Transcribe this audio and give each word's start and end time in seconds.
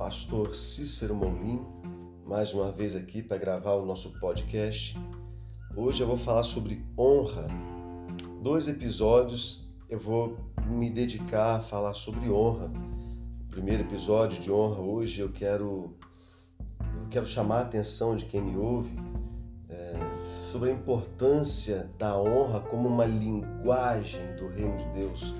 pastor 0.00 0.54
Cícero 0.54 1.14
Molim, 1.14 1.62
mais 2.24 2.54
uma 2.54 2.72
vez 2.72 2.96
aqui 2.96 3.22
para 3.22 3.36
gravar 3.36 3.74
o 3.74 3.84
nosso 3.84 4.18
podcast. 4.18 4.98
Hoje 5.76 6.00
eu 6.00 6.06
vou 6.06 6.16
falar 6.16 6.42
sobre 6.42 6.82
honra. 6.96 7.46
Dois 8.42 8.66
episódios 8.66 9.70
eu 9.90 9.98
vou 9.98 10.38
me 10.66 10.88
dedicar 10.88 11.56
a 11.56 11.60
falar 11.60 11.92
sobre 11.92 12.30
honra. 12.30 12.72
O 13.42 13.50
primeiro 13.50 13.82
episódio 13.82 14.40
de 14.40 14.50
honra 14.50 14.80
hoje 14.80 15.20
eu 15.20 15.30
quero 15.30 15.94
eu 16.80 17.08
quero 17.10 17.26
chamar 17.26 17.58
a 17.58 17.62
atenção 17.64 18.16
de 18.16 18.24
quem 18.24 18.40
me 18.40 18.56
ouve 18.56 18.98
é, 19.68 19.92
sobre 20.50 20.70
a 20.70 20.72
importância 20.72 21.90
da 21.98 22.18
honra 22.18 22.60
como 22.60 22.88
uma 22.88 23.04
linguagem 23.04 24.34
do 24.36 24.48
reino 24.48 24.78
de 24.78 24.88
Deus, 24.94 25.34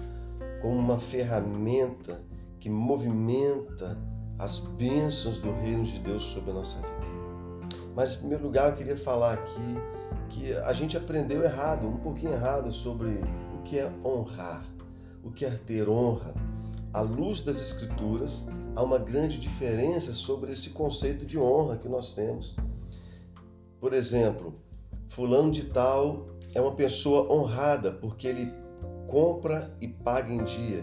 como 0.61 0.77
uma 0.77 0.99
ferramenta 0.99 2.21
que 2.59 2.69
movimenta 2.69 3.97
as 4.41 4.57
bênçãos 4.59 5.39
do 5.39 5.53
reino 5.53 5.85
de 5.85 6.01
Deus 6.01 6.23
sobre 6.23 6.51
a 6.51 6.55
nossa 6.55 6.77
vida. 6.77 7.77
Mas, 7.95 8.15
em 8.15 8.19
primeiro 8.19 8.43
lugar, 8.43 8.71
eu 8.71 8.77
queria 8.77 8.97
falar 8.97 9.35
aqui 9.35 9.77
que 10.31 10.55
a 10.55 10.73
gente 10.73 10.97
aprendeu 10.97 11.43
errado, 11.43 11.87
um 11.87 11.99
pouquinho 11.99 12.33
errado, 12.33 12.73
sobre 12.73 13.09
o 13.55 13.63
que 13.63 13.79
é 13.79 13.93
honrar, 14.03 14.65
o 15.23 15.31
que 15.31 15.45
é 15.45 15.51
ter 15.51 15.89
honra. 15.89 16.35
À 16.93 17.03
luz 17.03 17.43
das 17.43 17.61
Escrituras, 17.61 18.49
há 18.75 18.83
uma 18.83 18.99
grande 18.99 19.39
diferença 19.39 20.15
sobre 20.15 20.53
esse 20.53 20.71
conceito 20.71 21.27
de 21.27 21.39
honra 21.39 21.77
que 21.77 21.89
nós 21.89 22.13
temos. 22.13 22.57
Por 23.79 23.93
exemplo, 23.93 24.55
Fulano 25.09 25.51
de 25.51 25.65
Tal 25.65 26.27
é 26.55 26.61
uma 26.61 26.73
pessoa 26.73 27.31
honrada 27.31 27.93
porque 27.93 28.27
ele 28.27 28.53
compra 29.07 29.77
e 29.81 29.89
paga 29.89 30.33
em 30.33 30.45
dia. 30.45 30.83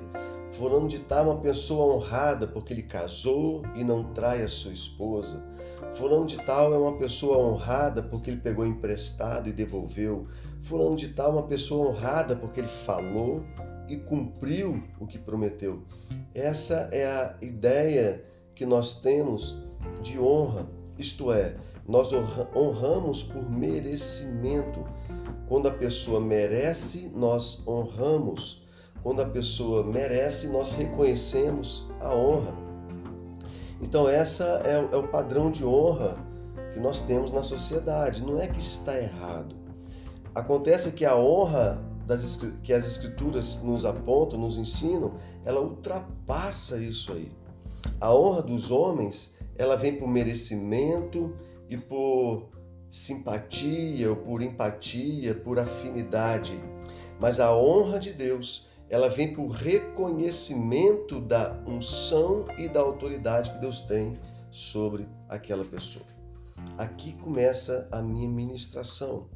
Fulano 0.57 0.88
de 0.88 0.97
tal 0.97 1.20
é 1.20 1.29
uma 1.29 1.39
pessoa 1.39 1.93
honrada 1.93 2.47
porque 2.47 2.73
ele 2.73 2.81
casou 2.81 3.61
e 3.75 3.83
não 3.83 4.05
trai 4.05 4.41
a 4.41 4.47
sua 4.47 4.73
esposa. 4.73 5.45
Fulano 5.91 6.25
de 6.25 6.36
tal 6.38 6.73
é 6.73 6.77
uma 6.80 6.97
pessoa 6.97 7.38
honrada 7.38 8.02
porque 8.02 8.31
ele 8.31 8.41
pegou 8.41 8.66
emprestado 8.66 9.47
e 9.47 9.53
devolveu. 9.53 10.27
Fulano 10.61 10.95
de 10.95 11.09
tal 11.09 11.30
é 11.30 11.33
uma 11.33 11.47
pessoa 11.47 11.89
honrada 11.89 12.36
porque 12.36 12.59
ele 12.59 12.67
falou 12.67 13.44
e 13.88 13.97
cumpriu 13.97 14.83
o 14.99 15.05
que 15.05 15.19
prometeu. 15.19 15.83
Essa 16.33 16.89
é 16.92 17.05
a 17.05 17.38
ideia 17.39 18.25
que 18.55 18.66
nós 18.66 18.95
temos 18.95 19.61
de 20.02 20.19
honra, 20.19 20.67
isto 20.97 21.31
é, 21.31 21.55
nós 21.88 22.11
honramos 22.11 23.21
por 23.21 23.47
merecimento. 23.47 24.83
Quando 25.47 25.67
a 25.67 25.71
pessoa 25.71 26.19
merece, 26.19 27.11
nós 27.16 27.64
honramos. 27.67 28.66
Quando 29.03 29.22
a 29.22 29.26
pessoa 29.26 29.84
merece, 29.84 30.48
nós 30.48 30.72
reconhecemos 30.72 31.88
a 32.00 32.16
honra. 32.16 32.53
Então, 33.81 34.09
essa 34.09 34.62
é, 34.66 34.73
é 34.94 34.98
o 34.98 35.08
padrão 35.08 35.52
de 35.52 35.66
honra 35.66 36.17
que 36.73 36.80
nós 36.80 37.02
temos 37.02 37.31
na 37.31 37.44
sociedade. 37.44 38.23
Não 38.23 38.39
é 38.39 38.48
que 38.48 38.59
está 38.59 38.98
errado. 38.98 39.56
Acontece 40.34 40.92
que 40.92 41.06
a 41.06 41.16
honra 41.16 41.84
das, 42.06 42.39
que 42.64 42.72
as 42.72 42.88
escrituras 42.88 43.62
nos 43.62 43.84
apontam, 43.84 44.39
nos 44.39 44.58
ensinam, 44.58 45.16
ela 45.44 45.59
ultrapassa 45.61 46.78
isso 46.78 47.11
aí. 47.11 47.32
A 48.00 48.14
honra 48.14 48.42
dos 48.42 48.72
homens, 48.72 49.36
ela 49.58 49.76
vem 49.76 49.95
por 49.95 50.08
merecimento 50.08 51.36
e 51.70 51.76
por 51.76 52.50
simpatia, 52.89 54.09
ou 54.09 54.16
por 54.16 54.42
empatia, 54.42 55.36
por 55.36 55.59
afinidade. 55.59 56.59
Mas 57.20 57.39
a 57.39 57.56
honra 57.56 58.00
de 58.00 58.14
Deus, 58.14 58.67
ela 58.89 59.09
vem 59.09 59.33
por 59.33 59.49
reconhecimento 59.49 61.19
da 61.19 61.61
unção 61.66 62.45
e 62.57 62.69
da 62.69 62.80
autoridade 62.80 63.52
que 63.52 63.59
Deus 63.59 63.81
tem 63.81 64.13
sobre 64.49 65.07
aquela 65.27 65.66
pessoa. 65.66 66.05
Aqui 66.77 67.14
começa 67.14 67.87
a 67.92 68.02
minha 68.02 68.30
ministração. 68.30 69.27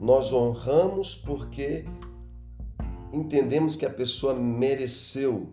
Nós 0.00 0.32
honramos 0.32 1.14
porque 1.14 1.84
entendemos 3.12 3.76
que 3.76 3.84
a 3.84 3.90
pessoa 3.90 4.34
mereceu. 4.34 5.52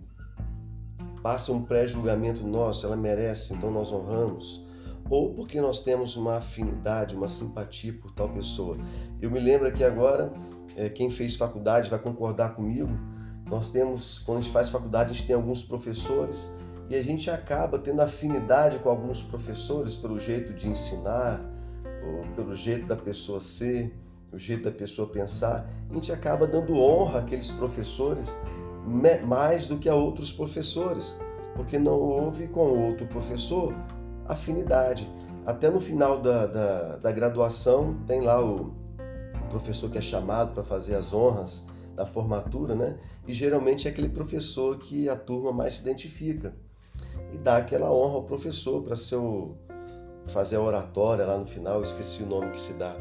Passa 1.22 1.52
um 1.52 1.64
pré-julgamento 1.64 2.46
nosso, 2.46 2.86
ela 2.86 2.96
merece, 2.96 3.54
então 3.54 3.72
nós 3.72 3.92
honramos. 3.92 4.64
Ou 5.10 5.34
porque 5.34 5.60
nós 5.60 5.80
temos 5.82 6.16
uma 6.16 6.38
afinidade, 6.38 7.16
uma 7.16 7.28
simpatia 7.28 7.94
por 7.94 8.12
tal 8.12 8.30
pessoa. 8.30 8.78
Eu 9.22 9.30
me 9.30 9.40
lembro 9.40 9.68
aqui 9.68 9.84
agora, 9.84 10.32
é, 10.76 10.90
quem 10.90 11.10
fez 11.10 11.36
faculdade 11.36 11.90
vai 11.90 12.00
concordar 12.00 12.54
comigo, 12.54 12.92
nós 13.50 13.68
temos, 13.68 14.20
quando 14.20 14.40
a 14.40 14.42
gente 14.42 14.52
faz 14.52 14.70
faculdade, 14.70 15.12
a 15.12 15.14
gente 15.14 15.28
tem 15.28 15.36
alguns 15.36 15.64
professores 15.64 16.52
e 16.90 16.96
a 16.96 17.04
gente 17.04 17.30
acaba 17.30 17.78
tendo 17.78 18.02
afinidade 18.02 18.80
com 18.80 18.90
alguns 18.90 19.22
professores 19.22 19.96
pelo 19.96 20.20
jeito 20.20 20.54
de 20.54 20.68
ensinar, 20.68 21.42
pelo 22.36 22.54
jeito 22.56 22.86
da 22.86 22.96
pessoa 22.96 23.40
ser, 23.40 23.94
o 24.32 24.38
jeito 24.38 24.64
da 24.64 24.72
pessoa 24.72 25.08
pensar. 25.08 25.70
A 25.90 25.94
gente 25.94 26.12
acaba 26.12 26.46
dando 26.46 26.76
honra 26.76 27.20
àqueles 27.20 27.50
professores 27.52 28.38
mais 29.26 29.66
do 29.66 29.78
que 29.78 29.90
a 29.90 29.96
outros 29.96 30.32
professores, 30.32 31.20
porque 31.56 31.80
não 31.80 32.00
houve 32.00 32.48
com 32.48 32.62
outro 32.62 33.08
professor 33.08 33.74
afinidade. 34.28 35.10
Até 35.46 35.70
no 35.70 35.80
final 35.80 36.20
da, 36.20 36.48
da, 36.48 36.98
da 36.98 37.12
graduação, 37.12 37.96
tem 38.06 38.22
lá 38.22 38.44
o 38.44 38.74
professor 39.50 39.90
que 39.90 39.98
é 39.98 40.02
chamado 40.02 40.54
para 40.54 40.64
fazer 40.64 40.96
as 40.96 41.14
honras 41.14 41.66
da 41.96 42.06
formatura, 42.06 42.76
né? 42.76 42.98
E 43.26 43.34
geralmente 43.34 43.88
é 43.88 43.92
aquele 43.92 44.10
professor 44.10 44.78
que 44.78 45.10
a 45.10 45.16
turma 45.16 45.52
mais 45.52 45.76
se 45.76 45.82
identifica 45.82 46.54
e 47.34 47.38
dá 47.38 47.58
aquela 47.58 47.92
honra 47.92 48.16
ao 48.16 48.24
professor 48.24 48.84
para 48.84 48.96
seu 48.96 49.58
fazer 50.28 50.58
a 50.58 50.62
oratória 50.62 51.26
lá 51.26 51.38
no 51.38 51.46
final, 51.46 51.82
esqueci 51.82 52.24
o 52.24 52.26
nome 52.26 52.52
que 52.52 52.62
se 52.62 52.74
dá. 52.74 52.96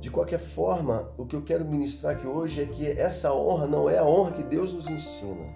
De 0.00 0.10
qualquer 0.10 0.38
forma, 0.38 1.10
o 1.18 1.26
que 1.26 1.34
eu 1.34 1.42
quero 1.42 1.64
ministrar 1.64 2.14
aqui 2.14 2.26
hoje 2.26 2.62
é 2.62 2.66
que 2.66 2.86
essa 2.86 3.34
honra 3.34 3.66
não 3.66 3.90
é 3.90 3.98
a 3.98 4.04
honra 4.04 4.32
que 4.32 4.44
Deus 4.44 4.72
nos 4.72 4.88
ensina. 4.88 5.52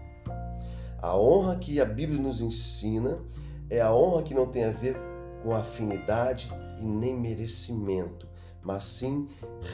A 0.99 1.17
honra 1.17 1.57
que 1.57 1.81
a 1.81 1.85
Bíblia 1.85 2.21
nos 2.21 2.41
ensina 2.41 3.21
é 3.69 3.81
a 3.81 3.95
honra 3.95 4.23
que 4.23 4.35
não 4.35 4.47
tem 4.47 4.65
a 4.65 4.71
ver 4.71 4.97
com 5.43 5.55
afinidade 5.55 6.53
e 6.81 6.85
nem 6.85 7.17
merecimento, 7.17 8.27
mas 8.63 8.85
sim 8.85 9.29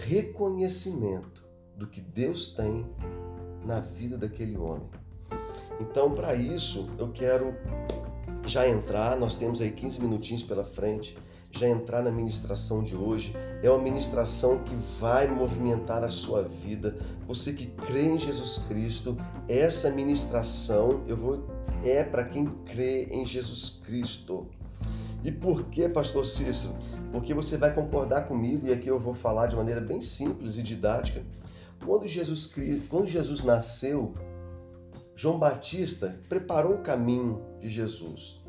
reconhecimento 0.07 1.46
do 1.77 1.87
que 1.87 2.01
Deus 2.01 2.49
tem 2.49 2.87
na 3.65 3.81
vida 3.81 4.17
daquele 4.17 4.57
homem. 4.57 4.89
Então, 5.81 6.13
para 6.13 6.35
isso, 6.35 6.89
eu 6.99 7.09
quero 7.09 7.55
já 8.47 8.67
entrar, 8.67 9.17
nós 9.17 9.37
temos 9.37 9.61
aí 9.61 9.71
15 9.71 10.01
minutinhos 10.01 10.43
pela 10.43 10.65
frente, 10.65 11.19
já 11.51 11.69
entrar 11.69 12.03
na 12.03 12.11
ministração 12.11 12.83
de 12.83 12.95
hoje. 12.95 13.35
É 13.63 13.69
uma 13.69 13.83
ministração 13.83 14.59
que 14.59 14.75
vai 15.01 15.27
movimentar 15.27 16.05
a 16.05 16.09
sua 16.09 16.43
vida. 16.43 16.97
Você 17.27 17.53
que 17.53 17.67
crê 17.67 18.03
em 18.03 18.19
Jesus 18.19 18.59
Cristo, 18.59 19.17
essa 19.49 19.91
ministração 19.91 21.03
eu 21.07 21.17
vou 21.17 21.45
é 21.85 22.03
para 22.03 22.25
quem 22.25 22.47
crê 22.65 23.05
em 23.11 23.25
Jesus 23.25 23.81
Cristo. 23.85 24.47
E 25.23 25.31
por 25.31 25.65
que, 25.65 25.89
pastor 25.89 26.25
Cícero? 26.25 26.75
Porque 27.11 27.35
você 27.35 27.57
vai 27.57 27.73
concordar 27.75 28.23
comigo 28.23 28.67
e 28.67 28.73
aqui 28.73 28.89
eu 28.89 28.99
vou 28.99 29.15
falar 29.15 29.47
de 29.47 29.57
maneira 29.57 29.81
bem 29.81 30.01
simples 30.01 30.57
e 30.57 30.63
didática 30.63 31.23
quando 31.87 32.07
Jesus, 32.09 32.53
quando 32.89 33.07
Jesus 33.07 33.45
nasceu, 33.45 34.15
João 35.15 35.39
Batista 35.39 36.21
preparou 36.29 36.75
o 36.75 36.83
caminho 36.83 37.41
de 37.61 37.71
Jesus. 37.71 38.45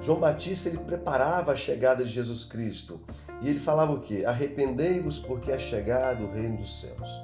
João 0.00 0.18
Batista 0.18 0.68
ele 0.68 0.78
preparava 0.78 1.52
a 1.52 1.56
chegada 1.56 2.04
de 2.04 2.10
Jesus 2.10 2.44
Cristo 2.44 3.00
e 3.42 3.48
ele 3.48 3.58
falava 3.58 3.92
o 3.92 4.00
quê? 4.00 4.24
Arrependei-vos 4.26 5.18
porque 5.18 5.50
é 5.50 5.58
chegado 5.58 6.24
o 6.24 6.32
reino 6.32 6.56
dos 6.56 6.80
céus. 6.80 7.22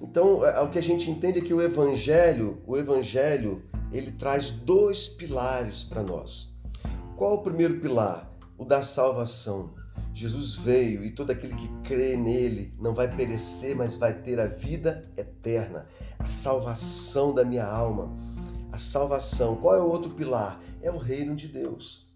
Então, 0.00 0.44
é, 0.44 0.60
o 0.60 0.68
que 0.68 0.78
a 0.78 0.82
gente 0.82 1.10
entende 1.10 1.38
é 1.38 1.42
que 1.42 1.54
o 1.54 1.62
evangelho, 1.62 2.62
o 2.66 2.76
evangelho, 2.76 3.64
ele 3.90 4.12
traz 4.12 4.50
dois 4.50 5.08
pilares 5.08 5.82
para 5.82 6.02
nós. 6.02 6.58
Qual 7.16 7.34
o 7.34 7.42
primeiro 7.42 7.80
pilar? 7.80 8.30
O 8.58 8.64
da 8.64 8.82
salvação. 8.82 9.74
Jesus 10.14 10.54
veio 10.54 11.04
e 11.04 11.10
todo 11.10 11.32
aquele 11.32 11.56
que 11.56 11.68
crê 11.82 12.16
nele 12.16 12.72
não 12.78 12.94
vai 12.94 13.12
perecer, 13.12 13.74
mas 13.74 13.96
vai 13.96 14.14
ter 14.14 14.38
a 14.38 14.46
vida 14.46 15.10
eterna, 15.16 15.88
a 16.16 16.24
salvação 16.24 17.34
da 17.34 17.44
minha 17.44 17.66
alma. 17.66 18.16
A 18.70 18.78
salvação. 18.78 19.56
Qual 19.56 19.74
é 19.74 19.80
o 19.80 19.88
outro 19.88 20.12
pilar? 20.12 20.60
É 20.80 20.88
o 20.88 20.98
reino 20.98 21.34
de 21.34 21.48
Deus. 21.48 22.08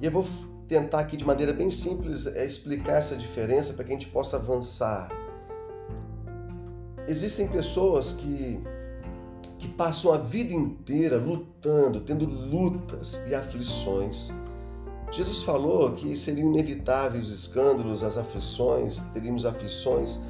E 0.00 0.06
eu 0.06 0.10
vou 0.10 0.24
tentar 0.66 1.00
aqui 1.00 1.14
de 1.14 1.26
maneira 1.26 1.52
bem 1.52 1.68
simples 1.68 2.26
é 2.26 2.44
explicar 2.44 2.94
essa 2.94 3.14
diferença 3.14 3.74
para 3.74 3.84
que 3.84 3.90
a 3.90 3.94
gente 3.94 4.08
possa 4.08 4.38
avançar. 4.38 5.10
Existem 7.06 7.48
pessoas 7.48 8.12
que 8.12 8.62
que 9.58 9.68
passam 9.68 10.12
a 10.12 10.18
vida 10.18 10.52
inteira 10.52 11.16
lutando, 11.16 12.00
tendo 12.00 12.26
lutas 12.26 13.22
e 13.26 13.34
aflições 13.34 14.32
Jesus 15.10 15.42
falou 15.42 15.92
que 15.92 16.16
seriam 16.16 16.48
inevitáveis 16.48 17.26
os 17.26 17.40
escândalos, 17.40 18.02
as 18.02 18.16
aflições, 18.18 19.00
teríamos 19.12 19.46
aflições, 19.46 20.20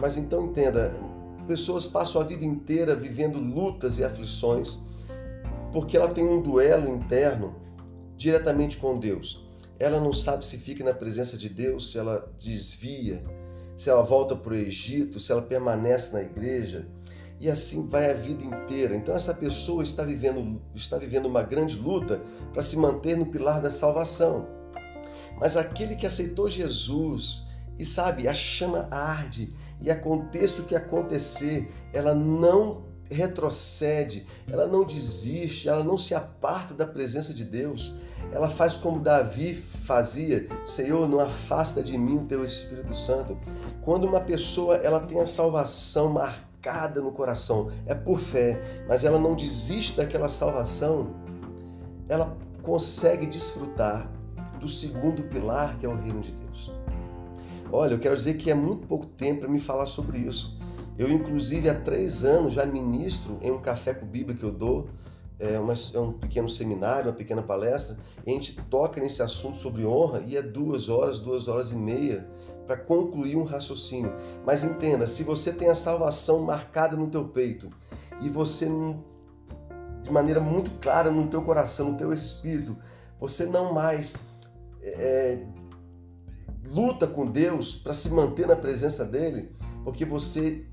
mas 0.00 0.16
então 0.16 0.44
entenda, 0.44 0.94
pessoas 1.46 1.86
passam 1.86 2.20
a 2.20 2.24
vida 2.24 2.44
inteira 2.44 2.94
vivendo 2.94 3.40
lutas 3.40 3.98
e 3.98 4.04
aflições 4.04 4.86
porque 5.76 5.94
ela 5.94 6.08
tem 6.08 6.26
um 6.26 6.40
duelo 6.40 6.88
interno 6.88 7.54
diretamente 8.16 8.78
com 8.78 8.98
Deus. 8.98 9.46
Ela 9.78 10.00
não 10.00 10.10
sabe 10.10 10.46
se 10.46 10.56
fica 10.56 10.82
na 10.82 10.94
presença 10.94 11.36
de 11.36 11.50
Deus, 11.50 11.92
se 11.92 11.98
ela 11.98 12.32
desvia, 12.38 13.22
se 13.76 13.90
ela 13.90 14.02
volta 14.02 14.34
para 14.34 14.54
o 14.54 14.56
Egito, 14.56 15.20
se 15.20 15.30
ela 15.30 15.42
permanece 15.42 16.14
na 16.14 16.22
igreja. 16.22 16.88
E 17.38 17.50
assim 17.50 17.86
vai 17.86 18.10
a 18.10 18.14
vida 18.14 18.44
inteira. 18.44 18.96
Então 18.96 19.14
essa 19.14 19.34
pessoa 19.34 19.82
está 19.82 20.02
vivendo, 20.02 20.60
está 20.74 20.96
vivendo 20.96 21.26
uma 21.26 21.42
grande 21.42 21.76
luta 21.76 22.22
para 22.52 22.62
se 22.62 22.76
manter 22.76 23.16
no 23.16 23.26
pilar 23.26 23.60
da 23.60 23.70
salvação. 23.70 24.48
Mas 25.38 25.56
aquele 25.56 25.96
que 25.96 26.06
aceitou 26.06 26.48
Jesus 26.48 27.46
e 27.78 27.84
sabe, 27.84 28.26
a 28.26 28.32
chama 28.32 28.88
arde 28.90 29.52
e 29.80 29.90
aconteça 29.90 30.62
o 30.62 30.64
que 30.64 30.74
acontecer, 30.74 31.70
ela 31.92 32.14
não 32.14 32.86
retrocede, 33.10 34.26
ela 34.50 34.66
não 34.66 34.84
desiste, 34.84 35.68
ela 35.68 35.84
não 35.84 35.98
se 35.98 36.14
aparta 36.14 36.72
da 36.74 36.86
presença 36.86 37.34
de 37.34 37.44
Deus. 37.44 37.96
Ela 38.32 38.48
faz 38.48 38.76
como 38.76 38.98
Davi 38.98 39.54
fazia: 39.54 40.46
Senhor, 40.64 41.06
não 41.06 41.20
afasta 41.20 41.82
de 41.82 41.96
mim 41.96 42.16
o 42.16 42.24
teu 42.24 42.42
Espírito 42.42 42.94
Santo. 42.94 43.38
Quando 43.82 44.04
uma 44.04 44.20
pessoa 44.20 44.76
ela 44.76 45.00
tem 45.00 45.20
a 45.20 45.26
salvação 45.26 46.10
marcada 46.10 46.46
no 47.02 47.12
coração, 47.12 47.68
é 47.86 47.94
por 47.94 48.18
fé, 48.18 48.60
mas 48.88 49.04
ela 49.04 49.18
não 49.18 49.34
desiste 49.34 49.96
daquela 49.96 50.28
salvação, 50.28 51.14
ela 52.08 52.36
consegue 52.62 53.26
desfrutar 53.26 54.10
do 54.60 54.66
segundo 54.66 55.22
pilar, 55.24 55.78
que 55.78 55.86
é 55.86 55.88
o 55.88 55.94
reino 55.94 56.20
de 56.20 56.32
Deus. 56.32 56.72
Olha, 57.70 57.94
eu 57.94 57.98
quero 57.98 58.16
dizer 58.16 58.34
que 58.34 58.50
é 58.50 58.54
muito 58.54 58.86
pouco 58.86 59.06
tempo 59.06 59.40
para 59.40 59.48
me 59.48 59.60
falar 59.60 59.86
sobre 59.86 60.18
isso. 60.18 60.58
Eu, 60.98 61.10
inclusive, 61.10 61.68
há 61.68 61.74
três 61.74 62.24
anos 62.24 62.54
já 62.54 62.64
ministro 62.64 63.38
em 63.42 63.50
um 63.50 63.58
café 63.58 63.92
com 63.92 64.06
Bíblia 64.06 64.36
que 64.36 64.44
eu 64.44 64.52
dou, 64.52 64.88
é, 65.38 65.58
uma, 65.58 65.74
é 65.94 65.98
um 65.98 66.12
pequeno 66.12 66.48
seminário, 66.48 67.10
uma 67.10 67.16
pequena 67.16 67.42
palestra, 67.42 67.98
e 68.26 68.30
a 68.30 68.34
gente 68.34 68.54
toca 68.70 69.00
nesse 69.00 69.22
assunto 69.22 69.58
sobre 69.58 69.84
honra 69.84 70.22
e 70.26 70.36
é 70.36 70.42
duas 70.42 70.88
horas, 70.88 71.18
duas 71.18 71.48
horas 71.48 71.70
e 71.70 71.76
meia 71.76 72.26
para 72.66 72.76
concluir 72.76 73.36
um 73.36 73.44
raciocínio. 73.44 74.12
Mas 74.44 74.64
entenda, 74.64 75.06
se 75.06 75.22
você 75.22 75.52
tem 75.52 75.68
a 75.68 75.74
salvação 75.74 76.42
marcada 76.42 76.96
no 76.96 77.08
teu 77.08 77.28
peito 77.28 77.70
e 78.20 78.28
você 78.28 78.68
de 80.02 80.12
maneira 80.12 80.40
muito 80.40 80.70
clara 80.80 81.10
no 81.10 81.26
teu 81.28 81.42
coração, 81.42 81.92
no 81.92 81.98
teu 81.98 82.12
espírito, 82.12 82.76
você 83.18 83.44
não 83.46 83.72
mais 83.72 84.26
é, 84.82 85.42
luta 86.68 87.06
com 87.06 87.26
Deus 87.26 87.74
para 87.74 87.94
se 87.94 88.10
manter 88.10 88.46
na 88.46 88.56
presença 88.56 89.04
dele, 89.04 89.50
porque 89.82 90.04
você 90.04 90.64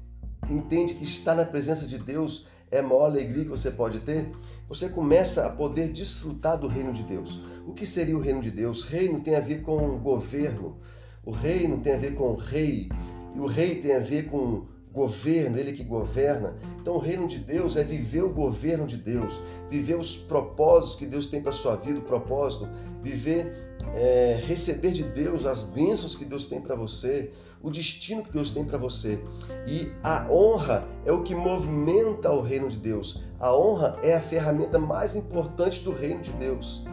entende 0.50 0.94
que 0.94 1.04
estar 1.04 1.36
na 1.36 1.45
presença 1.45 1.88
de 1.88 1.98
Deus 1.98 2.48
é 2.69 2.80
a 2.80 2.84
maior 2.84 3.06
alegria 3.06 3.44
que 3.44 3.50
você 3.50 3.72
pode 3.72 4.00
ter, 4.00 4.31
você 4.68 4.90
começa 4.90 5.45
a 5.45 5.51
poder 5.51 5.90
desfrutar 5.90 6.57
do 6.57 6.68
reino 6.68 6.92
de 6.92 7.04
Deus. 7.04 7.40
O 7.68 7.74
que 7.74 7.86
seria 7.86 8.18
o 8.18 8.22
reino 8.22 8.42
de 8.42 8.50
Deus? 8.50 8.84
Reino 8.84 9.19
tem 9.19 9.36
a 9.36 9.40
ver 9.40 9.62
com 9.62 9.98
governo, 10.00 10.78
o 11.25 11.31
reino 11.31 11.79
tem 11.79 11.93
a 11.93 11.97
ver 11.97 12.15
com 12.15 12.31
o 12.31 12.35
rei, 12.35 12.89
e 13.35 13.39
o 13.39 13.45
rei 13.45 13.75
tem 13.75 13.95
a 13.95 13.99
ver 13.99 14.29
com 14.29 14.65
governo, 14.93 15.57
ele 15.57 15.73
que 15.73 15.83
governa. 15.83 16.55
Então, 16.79 16.93
o 16.93 16.99
reino 16.99 17.27
de 17.27 17.39
Deus 17.39 17.75
é 17.75 17.83
viver 17.83 18.23
o 18.23 18.29
governo 18.29 18.85
de 18.85 18.95
Deus, 18.95 19.41
viver 19.67 19.97
os 19.97 20.15
propósitos 20.15 20.95
que 20.95 21.05
Deus 21.07 21.27
tem 21.27 21.41
para 21.41 21.49
a 21.49 21.55
sua 21.55 21.75
vida, 21.75 21.97
o 21.97 22.03
propósito, 22.03 22.69
viver, 23.01 23.75
é, 23.95 24.39
receber 24.45 24.91
de 24.91 25.03
Deus 25.03 25.47
as 25.47 25.63
bênçãos 25.63 26.15
que 26.15 26.23
Deus 26.23 26.45
tem 26.45 26.61
para 26.61 26.75
você, 26.75 27.31
o 27.61 27.71
destino 27.71 28.23
que 28.23 28.31
Deus 28.31 28.51
tem 28.51 28.63
para 28.63 28.77
você. 28.77 29.19
E 29.67 29.91
a 30.03 30.27
honra 30.31 30.87
é 31.03 31.11
o 31.11 31.23
que 31.23 31.33
movimenta 31.33 32.31
o 32.31 32.41
reino 32.41 32.69
de 32.69 32.77
Deus. 32.77 33.23
A 33.39 33.55
honra 33.55 33.97
é 34.03 34.13
a 34.13 34.21
ferramenta 34.21 34.77
mais 34.77 35.15
importante 35.15 35.83
do 35.83 35.91
reino 35.91 36.21
de 36.21 36.31
Deus. 36.33 36.85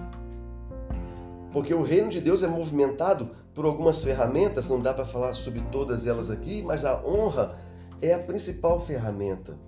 Porque 1.52 1.74
o 1.74 1.82
reino 1.82 2.08
de 2.08 2.20
Deus 2.20 2.42
é 2.42 2.46
movimentado 2.46 3.30
por 3.54 3.64
algumas 3.64 4.02
ferramentas, 4.02 4.68
não 4.68 4.80
dá 4.80 4.94
para 4.94 5.04
falar 5.04 5.32
sobre 5.32 5.60
todas 5.72 6.06
elas 6.06 6.30
aqui, 6.30 6.62
mas 6.62 6.84
a 6.84 7.02
honra 7.04 7.58
é 8.00 8.14
a 8.14 8.18
principal 8.18 8.78
ferramenta. 8.80 9.58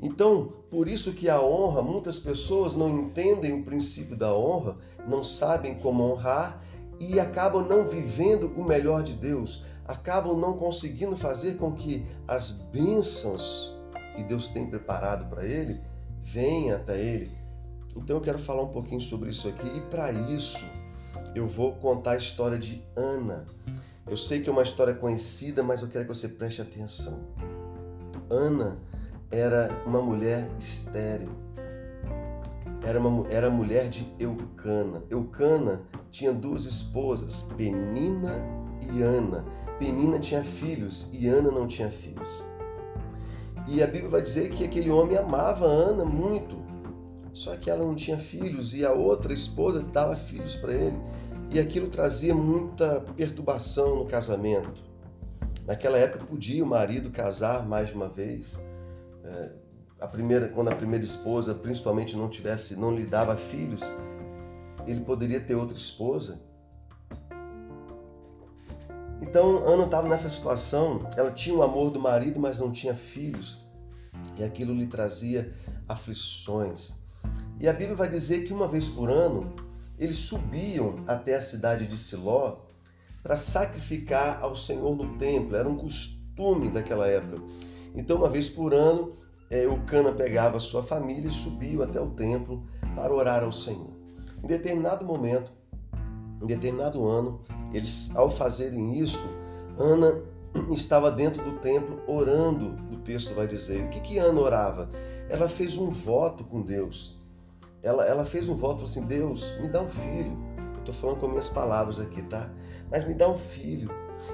Então, 0.00 0.52
por 0.70 0.88
isso 0.88 1.12
que 1.12 1.28
a 1.28 1.40
honra, 1.40 1.80
muitas 1.80 2.18
pessoas 2.18 2.74
não 2.74 2.88
entendem 2.88 3.52
o 3.52 3.64
princípio 3.64 4.16
da 4.16 4.34
honra, 4.34 4.76
não 5.06 5.22
sabem 5.22 5.74
como 5.76 6.02
honrar 6.02 6.62
e 7.00 7.18
acabam 7.18 7.66
não 7.66 7.86
vivendo 7.86 8.52
o 8.56 8.64
melhor 8.64 9.02
de 9.02 9.14
Deus, 9.14 9.62
acabam 9.86 10.36
não 10.36 10.56
conseguindo 10.56 11.16
fazer 11.16 11.56
com 11.56 11.72
que 11.72 12.04
as 12.26 12.50
bênçãos 12.50 13.74
que 14.14 14.22
Deus 14.22 14.48
tem 14.48 14.66
preparado 14.66 15.28
para 15.28 15.44
ele 15.44 15.80
venham 16.22 16.76
até 16.76 17.00
ele. 17.00 17.30
Então 17.96 18.16
eu 18.16 18.22
quero 18.22 18.38
falar 18.38 18.62
um 18.62 18.68
pouquinho 18.68 19.00
sobre 19.00 19.30
isso 19.30 19.48
aqui 19.48 19.66
e 19.76 19.80
para 19.82 20.12
isso 20.12 20.66
eu 21.34 21.46
vou 21.46 21.74
contar 21.76 22.12
a 22.12 22.16
história 22.16 22.58
de 22.58 22.82
Ana. 22.94 23.46
Eu 24.06 24.16
sei 24.16 24.40
que 24.40 24.48
é 24.48 24.52
uma 24.52 24.62
história 24.62 24.94
conhecida, 24.94 25.62
mas 25.62 25.82
eu 25.82 25.88
quero 25.88 26.04
que 26.04 26.14
você 26.14 26.28
preste 26.28 26.62
atenção. 26.62 27.20
Ana 28.30 28.78
era 29.30 29.70
uma 29.86 30.00
mulher 30.00 30.48
estéril. 30.58 31.30
Era, 32.82 33.00
uma, 33.00 33.28
era 33.28 33.50
mulher 33.50 33.88
de 33.88 34.06
Eucana. 34.18 35.02
Eucana 35.10 35.82
tinha 36.10 36.32
duas 36.32 36.64
esposas, 36.64 37.42
Penina 37.56 38.32
e 38.80 39.02
Ana. 39.02 39.44
Penina 39.78 40.18
tinha 40.18 40.42
filhos 40.42 41.10
e 41.12 41.26
Ana 41.26 41.50
não 41.50 41.66
tinha 41.66 41.90
filhos. 41.90 42.44
E 43.66 43.82
a 43.82 43.86
Bíblia 43.86 44.08
vai 44.08 44.22
dizer 44.22 44.50
que 44.50 44.64
aquele 44.64 44.90
homem 44.90 45.16
amava 45.16 45.66
Ana 45.66 46.04
muito. 46.04 46.56
Só 47.36 47.54
que 47.54 47.70
ela 47.70 47.84
não 47.84 47.94
tinha 47.94 48.16
filhos 48.16 48.72
e 48.72 48.82
a 48.82 48.92
outra 48.92 49.30
esposa 49.30 49.82
dava 49.82 50.16
filhos 50.16 50.56
para 50.56 50.72
ele 50.72 50.98
e 51.50 51.60
aquilo 51.60 51.86
trazia 51.86 52.34
muita 52.34 52.98
perturbação 53.14 53.96
no 53.96 54.06
casamento. 54.06 54.82
Naquela 55.66 55.98
época 55.98 56.24
podia 56.24 56.64
o 56.64 56.66
marido 56.66 57.10
casar 57.10 57.68
mais 57.68 57.90
de 57.90 57.94
uma 57.94 58.08
vez. 58.08 58.58
É, 59.22 59.52
a 60.00 60.08
primeira, 60.08 60.48
quando 60.48 60.68
a 60.68 60.74
primeira 60.74 61.04
esposa, 61.04 61.54
principalmente, 61.54 62.16
não 62.16 62.26
tivesse, 62.30 62.74
não 62.74 62.96
lhe 62.96 63.04
dava 63.04 63.36
filhos, 63.36 63.92
ele 64.86 65.02
poderia 65.02 65.38
ter 65.38 65.56
outra 65.56 65.76
esposa. 65.76 66.40
Então 69.20 69.62
Ana 69.68 69.84
estava 69.84 70.08
nessa 70.08 70.30
situação. 70.30 71.06
Ela 71.14 71.30
tinha 71.30 71.54
o 71.54 71.62
amor 71.62 71.90
do 71.90 72.00
marido, 72.00 72.40
mas 72.40 72.60
não 72.60 72.72
tinha 72.72 72.94
filhos, 72.94 73.60
e 74.38 74.42
aquilo 74.42 74.72
lhe 74.72 74.86
trazia 74.86 75.52
aflições. 75.86 77.04
E 77.58 77.68
a 77.68 77.72
Bíblia 77.72 77.96
vai 77.96 78.08
dizer 78.08 78.44
que 78.44 78.52
uma 78.52 78.68
vez 78.68 78.88
por 78.88 79.10
ano 79.10 79.52
eles 79.98 80.16
subiam 80.16 80.96
até 81.06 81.36
a 81.36 81.40
cidade 81.40 81.86
de 81.86 81.96
Siló 81.96 82.58
para 83.22 83.34
sacrificar 83.34 84.40
ao 84.42 84.54
Senhor 84.54 84.94
no 84.94 85.16
templo. 85.16 85.56
Era 85.56 85.68
um 85.68 85.76
costume 85.76 86.68
daquela 86.68 87.06
época. 87.06 87.42
Então, 87.94 88.18
uma 88.18 88.28
vez 88.28 88.48
por 88.48 88.74
ano, 88.74 89.10
é, 89.50 89.66
o 89.66 89.80
Cana 89.84 90.12
pegava 90.12 90.60
sua 90.60 90.82
família 90.82 91.28
e 91.28 91.32
subiam 91.32 91.82
até 91.82 92.00
o 92.00 92.10
templo 92.10 92.62
para 92.94 93.12
orar 93.12 93.42
ao 93.42 93.50
Senhor. 93.50 93.90
Em 94.44 94.46
determinado 94.46 95.04
momento, 95.04 95.50
em 96.42 96.46
determinado 96.46 97.04
ano, 97.06 97.40
eles, 97.72 98.14
ao 98.14 98.30
fazerem 98.30 98.98
isto, 98.98 99.26
Ana 99.78 100.20
estava 100.72 101.10
dentro 101.10 101.42
do 101.42 101.58
templo 101.58 102.02
orando, 102.06 102.76
o 102.92 102.98
texto 102.98 103.34
vai 103.34 103.46
dizer. 103.46 103.82
O 103.84 103.88
que, 103.88 104.00
que 104.00 104.18
Ana 104.18 104.40
orava? 104.40 104.90
Ela 105.30 105.48
fez 105.48 105.78
um 105.78 105.90
voto 105.90 106.44
com 106.44 106.60
Deus 106.60 107.25
ela, 107.86 108.04
ela 108.04 108.24
fez 108.24 108.48
um 108.48 108.56
voto, 108.56 108.74
falou 108.74 108.84
assim, 108.84 109.06
Deus, 109.06 109.56
me 109.60 109.68
dá 109.68 109.80
um 109.80 109.88
filho. 109.88 110.36
Eu 110.74 110.80
estou 110.80 110.94
falando 110.94 111.20
com 111.20 111.28
minhas 111.28 111.48
palavras 111.48 112.00
aqui, 112.00 112.20
tá? 112.22 112.50
Mas 112.90 113.06
me 113.06 113.14
dá 113.14 113.28
um 113.28 113.38
filho. 113.38 113.88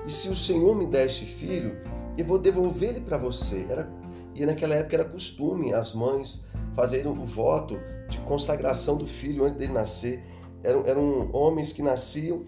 E 0.07 0.11
se 0.11 0.29
o 0.29 0.37
Senhor 0.37 0.75
me 0.75 0.87
der 0.87 1.07
este 1.07 1.27
filho, 1.27 1.77
eu 2.17 2.25
vou 2.25 2.39
devolver 2.39 2.91
ele 2.91 3.01
para 3.01 3.19
você. 3.19 3.67
Era, 3.69 3.91
e 4.35 4.47
naquela 4.47 4.75
época 4.75 4.97
era 4.97 5.05
costume 5.05 5.75
as 5.75 5.93
mães 5.93 6.47
fazerem 6.75 7.11
o 7.13 7.25
voto 7.27 7.79
de 8.09 8.19
consagração 8.21 8.97
do 8.97 9.07
filho 9.07 9.45
antes 9.45 9.59
dele 9.59 9.75
nascer. 9.75 10.25
Eram, 10.63 10.87
eram 10.87 11.31
homens 11.33 11.73
que 11.73 11.83
nasciam 11.83 12.47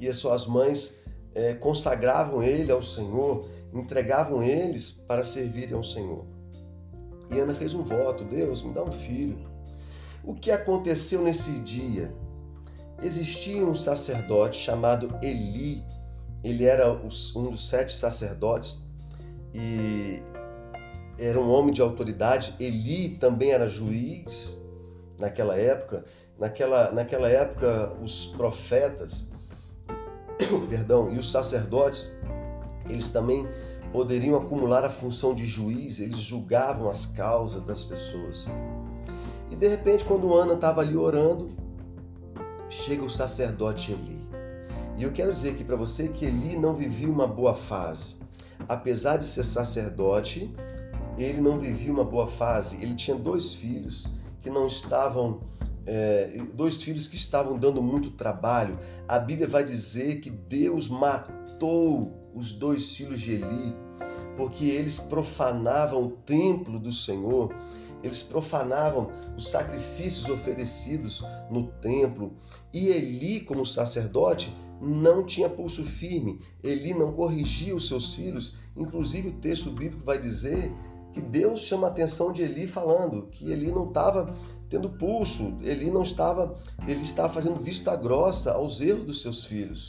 e 0.00 0.08
as 0.08 0.16
suas 0.16 0.46
mães 0.46 1.04
é, 1.34 1.54
consagravam 1.54 2.42
ele 2.42 2.72
ao 2.72 2.82
Senhor, 2.82 3.48
entregavam 3.72 4.42
eles 4.42 4.90
para 4.90 5.22
servirem 5.22 5.74
ao 5.74 5.84
Senhor. 5.84 6.24
E 7.30 7.38
Ana 7.38 7.54
fez 7.54 7.74
um 7.74 7.82
voto: 7.82 8.24
Deus, 8.24 8.62
me 8.62 8.72
dá 8.72 8.82
um 8.82 8.90
filho. 8.90 9.55
O 10.26 10.34
que 10.34 10.50
aconteceu 10.50 11.22
nesse 11.22 11.60
dia? 11.60 12.12
Existia 13.00 13.64
um 13.64 13.74
sacerdote 13.74 14.58
chamado 14.58 15.16
Eli. 15.22 15.84
Ele 16.42 16.64
era 16.64 16.92
um 16.92 17.50
dos 17.50 17.68
sete 17.68 17.92
sacerdotes 17.92 18.84
e 19.54 20.20
era 21.16 21.38
um 21.38 21.48
homem 21.48 21.72
de 21.72 21.80
autoridade. 21.80 22.56
Eli 22.58 23.10
também 23.10 23.52
era 23.52 23.68
juiz 23.68 24.60
naquela 25.16 25.56
época. 25.56 26.04
Naquela, 26.36 26.90
naquela 26.90 27.28
época, 27.28 27.96
os 28.02 28.26
profetas, 28.26 29.30
perdão, 30.68 31.12
e 31.12 31.18
os 31.18 31.30
sacerdotes, 31.30 32.10
eles 32.88 33.08
também 33.10 33.46
poderiam 33.92 34.36
acumular 34.36 34.84
a 34.84 34.90
função 34.90 35.32
de 35.32 35.46
juiz, 35.46 36.00
eles 36.00 36.18
julgavam 36.18 36.90
as 36.90 37.06
causas 37.06 37.62
das 37.62 37.84
pessoas. 37.84 38.50
E 39.50 39.56
de 39.56 39.68
repente, 39.68 40.04
quando 40.04 40.34
Ana 40.34 40.54
estava 40.54 40.80
ali 40.80 40.96
orando, 40.96 41.50
chega 42.68 43.04
o 43.04 43.10
sacerdote 43.10 43.92
Eli. 43.92 44.20
E 44.96 45.02
eu 45.02 45.12
quero 45.12 45.30
dizer 45.30 45.50
aqui 45.50 45.62
para 45.62 45.76
você 45.76 46.08
que 46.08 46.24
Eli 46.24 46.56
não 46.56 46.74
vivia 46.74 47.08
uma 47.08 47.26
boa 47.26 47.54
fase. 47.54 48.16
Apesar 48.68 49.18
de 49.18 49.26
ser 49.26 49.44
sacerdote, 49.44 50.52
ele 51.18 51.40
não 51.40 51.58
vivia 51.58 51.92
uma 51.92 52.04
boa 52.04 52.26
fase. 52.26 52.82
Ele 52.82 52.94
tinha 52.94 53.16
dois 53.16 53.54
filhos 53.54 54.06
que 54.40 54.50
não 54.50 54.66
estavam 54.66 55.40
é, 55.86 56.42
dois 56.54 56.82
filhos 56.82 57.06
que 57.06 57.16
estavam 57.16 57.58
dando 57.58 57.82
muito 57.82 58.10
trabalho. 58.10 58.78
A 59.06 59.18
Bíblia 59.18 59.46
vai 59.46 59.62
dizer 59.62 60.20
que 60.20 60.30
Deus 60.30 60.88
matou 60.88 62.12
os 62.34 62.52
dois 62.52 62.96
filhos 62.96 63.20
de 63.20 63.34
Eli 63.34 63.86
porque 64.36 64.66
eles 64.66 64.98
profanavam 64.98 66.02
o 66.02 66.10
templo 66.10 66.78
do 66.78 66.92
Senhor, 66.92 67.54
eles 68.02 68.22
profanavam 68.22 69.10
os 69.36 69.48
sacrifícios 69.48 70.28
oferecidos 70.28 71.24
no 71.50 71.68
templo. 71.68 72.34
E 72.72 72.88
Eli, 72.88 73.40
como 73.40 73.64
sacerdote, 73.64 74.54
não 74.80 75.24
tinha 75.24 75.48
pulso 75.48 75.84
firme, 75.84 76.40
Eli 76.62 76.92
não 76.92 77.12
corrigia 77.12 77.74
os 77.74 77.86
seus 77.88 78.14
filhos. 78.14 78.56
Inclusive, 78.76 79.28
o 79.28 79.32
texto 79.32 79.70
bíblico 79.70 80.04
vai 80.04 80.18
dizer 80.18 80.72
que 81.12 81.20
Deus 81.20 81.60
chama 81.60 81.86
a 81.86 81.90
atenção 81.90 82.30
de 82.30 82.42
Eli 82.42 82.66
falando 82.66 83.28
que 83.30 83.50
Eli 83.50 83.72
não 83.72 83.88
estava 83.88 84.34
tendo 84.68 84.90
pulso, 84.90 85.56
Eli 85.62 85.90
não 85.90 86.02
estava, 86.02 86.54
ele 86.86 87.02
estava 87.02 87.32
fazendo 87.32 87.58
vista 87.58 87.96
grossa 87.96 88.52
aos 88.52 88.80
erros 88.82 89.06
dos 89.06 89.22
seus 89.22 89.44
filhos. 89.44 89.88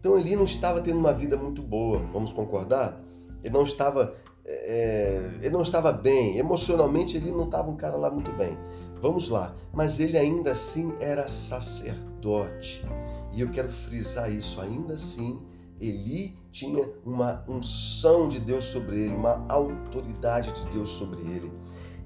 Então 0.00 0.18
Eli 0.18 0.34
não 0.34 0.44
estava 0.44 0.80
tendo 0.80 0.98
uma 0.98 1.12
vida 1.12 1.36
muito 1.36 1.60
boa, 1.60 1.98
vamos 2.12 2.32
concordar? 2.32 2.98
Ele 3.42 3.52
não 3.52 3.64
estava, 3.64 4.14
é, 4.50 5.30
ele 5.42 5.50
não 5.50 5.62
estava 5.62 5.92
bem, 5.92 6.38
emocionalmente 6.38 7.16
ele 7.16 7.30
não 7.30 7.44
estava 7.44 7.70
um 7.70 7.76
cara 7.76 7.96
lá 7.96 8.10
muito 8.10 8.32
bem. 8.32 8.56
Vamos 9.00 9.28
lá, 9.28 9.54
mas 9.72 10.00
ele 10.00 10.16
ainda 10.16 10.52
assim 10.52 10.92
era 10.98 11.28
sacerdote. 11.28 12.84
E 13.32 13.40
eu 13.40 13.50
quero 13.50 13.68
frisar 13.68 14.32
isso, 14.32 14.60
ainda 14.60 14.94
assim, 14.94 15.38
Eli 15.80 16.36
tinha 16.50 16.88
uma 17.04 17.44
unção 17.46 18.26
de 18.26 18.40
Deus 18.40 18.64
sobre 18.64 18.96
ele, 18.96 19.14
uma 19.14 19.44
autoridade 19.48 20.52
de 20.52 20.64
Deus 20.72 20.90
sobre 20.90 21.20
ele. 21.20 21.52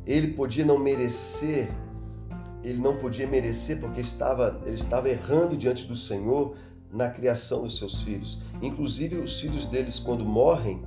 Ele 0.04 0.28
podia 0.28 0.64
não 0.64 0.78
merecer, 0.78 1.70
ele 2.62 2.78
não 2.78 2.96
podia 2.96 3.26
merecer 3.26 3.80
porque 3.80 4.00
estava, 4.00 4.60
ele 4.66 4.74
estava 4.74 5.08
errando 5.08 5.56
diante 5.56 5.86
do 5.86 5.94
Senhor 5.94 6.54
na 6.92 7.08
criação 7.08 7.62
dos 7.62 7.78
seus 7.78 8.00
filhos. 8.00 8.40
Inclusive 8.60 9.16
os 9.16 9.40
filhos 9.40 9.66
deles 9.66 9.98
quando 9.98 10.24
morrem, 10.24 10.82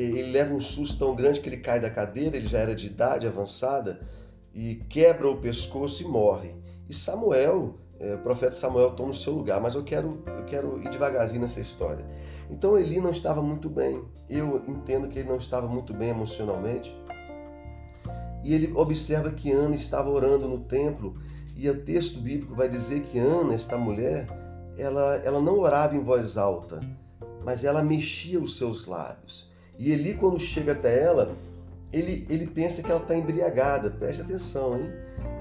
ele 0.00 0.32
leva 0.32 0.54
um 0.54 0.60
susto 0.60 0.98
tão 0.98 1.14
grande 1.14 1.40
que 1.40 1.48
ele 1.48 1.58
cai 1.58 1.80
da 1.80 1.90
cadeira, 1.90 2.36
ele 2.36 2.46
já 2.46 2.58
era 2.58 2.74
de 2.74 2.86
idade 2.86 3.26
avançada 3.26 4.00
e 4.54 4.76
quebra 4.88 5.28
o 5.28 5.36
pescoço 5.36 6.02
e 6.02 6.06
morre. 6.06 6.54
E 6.88 6.94
Samuel, 6.94 7.78
é, 8.00 8.14
o 8.14 8.18
profeta 8.18 8.52
Samuel 8.52 8.90
toma 8.92 9.10
o 9.10 9.14
seu 9.14 9.32
lugar, 9.32 9.60
mas 9.60 9.74
eu 9.74 9.84
quero, 9.84 10.22
eu 10.26 10.44
quero 10.44 10.82
ir 10.82 10.88
devagarzinho 10.88 11.40
nessa 11.40 11.60
história. 11.60 12.04
Então 12.50 12.76
Eli 12.76 13.00
não 13.00 13.10
estava 13.10 13.42
muito 13.42 13.68
bem, 13.68 14.02
eu 14.28 14.62
entendo 14.66 15.08
que 15.08 15.18
ele 15.18 15.28
não 15.28 15.36
estava 15.36 15.68
muito 15.68 15.94
bem 15.94 16.08
emocionalmente. 16.08 16.94
E 18.42 18.54
ele 18.54 18.72
observa 18.74 19.30
que 19.30 19.52
Ana 19.52 19.76
estava 19.76 20.10
orando 20.10 20.48
no 20.48 20.60
templo, 20.60 21.16
e 21.54 21.68
o 21.68 21.84
texto 21.84 22.18
bíblico 22.18 22.54
vai 22.54 22.68
dizer 22.68 23.02
que 23.02 23.18
Ana, 23.18 23.54
esta 23.54 23.78
mulher, 23.78 24.26
ela, 24.76 25.16
ela 25.16 25.40
não 25.40 25.58
orava 25.58 25.94
em 25.94 26.02
voz 26.02 26.36
alta, 26.36 26.80
mas 27.44 27.62
ela 27.62 27.82
mexia 27.82 28.40
os 28.40 28.56
seus 28.56 28.86
lábios. 28.86 29.51
E 29.78 29.90
Eli, 29.92 30.14
quando 30.14 30.38
chega 30.38 30.72
até 30.72 31.02
ela, 31.02 31.34
ele, 31.92 32.26
ele 32.28 32.46
pensa 32.46 32.82
que 32.82 32.90
ela 32.90 33.00
está 33.00 33.16
embriagada. 33.16 33.90
Preste 33.90 34.22
atenção, 34.22 34.78
hein? 34.78 34.90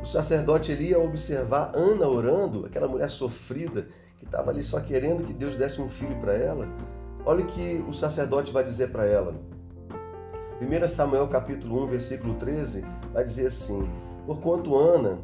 O 0.02 0.06
sacerdote 0.06 0.72
Eli, 0.72 0.94
ao 0.94 1.06
observar 1.06 1.72
Ana 1.76 2.08
orando, 2.08 2.66
aquela 2.66 2.88
mulher 2.88 3.10
sofrida, 3.10 3.88
que 4.18 4.26
estava 4.26 4.52
ali 4.52 4.64
só 4.64 4.80
querendo 4.80 5.24
que 5.24 5.34
Deus 5.34 5.58
desse 5.58 5.82
um 5.82 5.90
filho 5.90 6.20
para 6.20 6.34
ela, 6.34 6.68
olha 7.26 7.44
o 7.44 7.48
que 7.48 7.84
o 7.88 7.94
sacerdote 7.94 8.52
vai 8.52 8.64
dizer 8.64 8.92
para 8.92 9.06
ela. 9.06 9.36
1 10.62 10.88
Samuel 10.88 11.28
capítulo 11.28 11.84
1, 11.84 11.88
versículo 11.88 12.34
13, 12.36 12.86
vai 13.14 13.24
dizer 13.24 13.48
assim: 13.48 13.90
Porquanto 14.26 14.78
Ana 14.78 15.20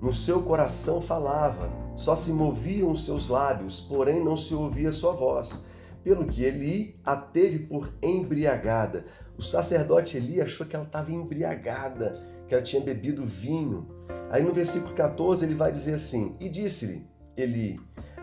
no 0.00 0.12
seu 0.12 0.42
coração 0.42 1.00
falava, 1.00 1.70
só 1.96 2.14
se 2.14 2.32
moviam 2.32 2.90
os 2.90 3.04
seus 3.04 3.28
lábios, 3.28 3.80
porém 3.80 4.22
não 4.22 4.36
se 4.36 4.54
ouvia 4.54 4.92
sua 4.92 5.12
voz 5.12 5.64
pelo 6.04 6.26
que 6.26 6.44
Eli 6.44 7.00
a 7.04 7.16
teve 7.16 7.60
por 7.60 7.92
embriagada. 8.02 9.06
O 9.36 9.42
sacerdote 9.42 10.18
Eli 10.18 10.40
achou 10.40 10.66
que 10.66 10.76
ela 10.76 10.84
estava 10.84 11.10
embriagada, 11.10 12.12
que 12.46 12.54
ela 12.54 12.62
tinha 12.62 12.82
bebido 12.82 13.24
vinho. 13.24 13.88
Aí 14.30 14.42
no 14.42 14.52
versículo 14.52 14.94
14 14.94 15.44
ele 15.44 15.54
vai 15.54 15.72
dizer 15.72 15.94
assim: 15.94 16.36
E 16.38 16.48
disse-lhe 16.48 17.06
Eli: 17.36 17.80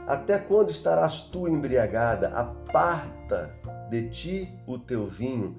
Até 0.08 0.38
quando 0.38 0.70
estarás 0.70 1.22
tu 1.22 1.48
embriagada? 1.48 2.28
Aparta 2.30 3.54
de 3.90 4.10
ti 4.10 4.50
o 4.68 4.78
teu 4.78 5.06
vinho. 5.06 5.58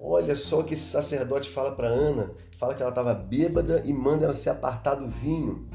Olha 0.00 0.36
só 0.36 0.60
o 0.60 0.64
que 0.64 0.74
esse 0.74 0.84
sacerdote 0.84 1.50
fala 1.50 1.72
para 1.72 1.88
Ana: 1.88 2.30
fala 2.58 2.74
que 2.74 2.82
ela 2.82 2.90
estava 2.90 3.14
bêbada 3.14 3.82
e 3.84 3.92
manda 3.92 4.24
ela 4.24 4.34
se 4.34 4.50
apartar 4.50 4.94
do 4.96 5.08
vinho. 5.08 5.66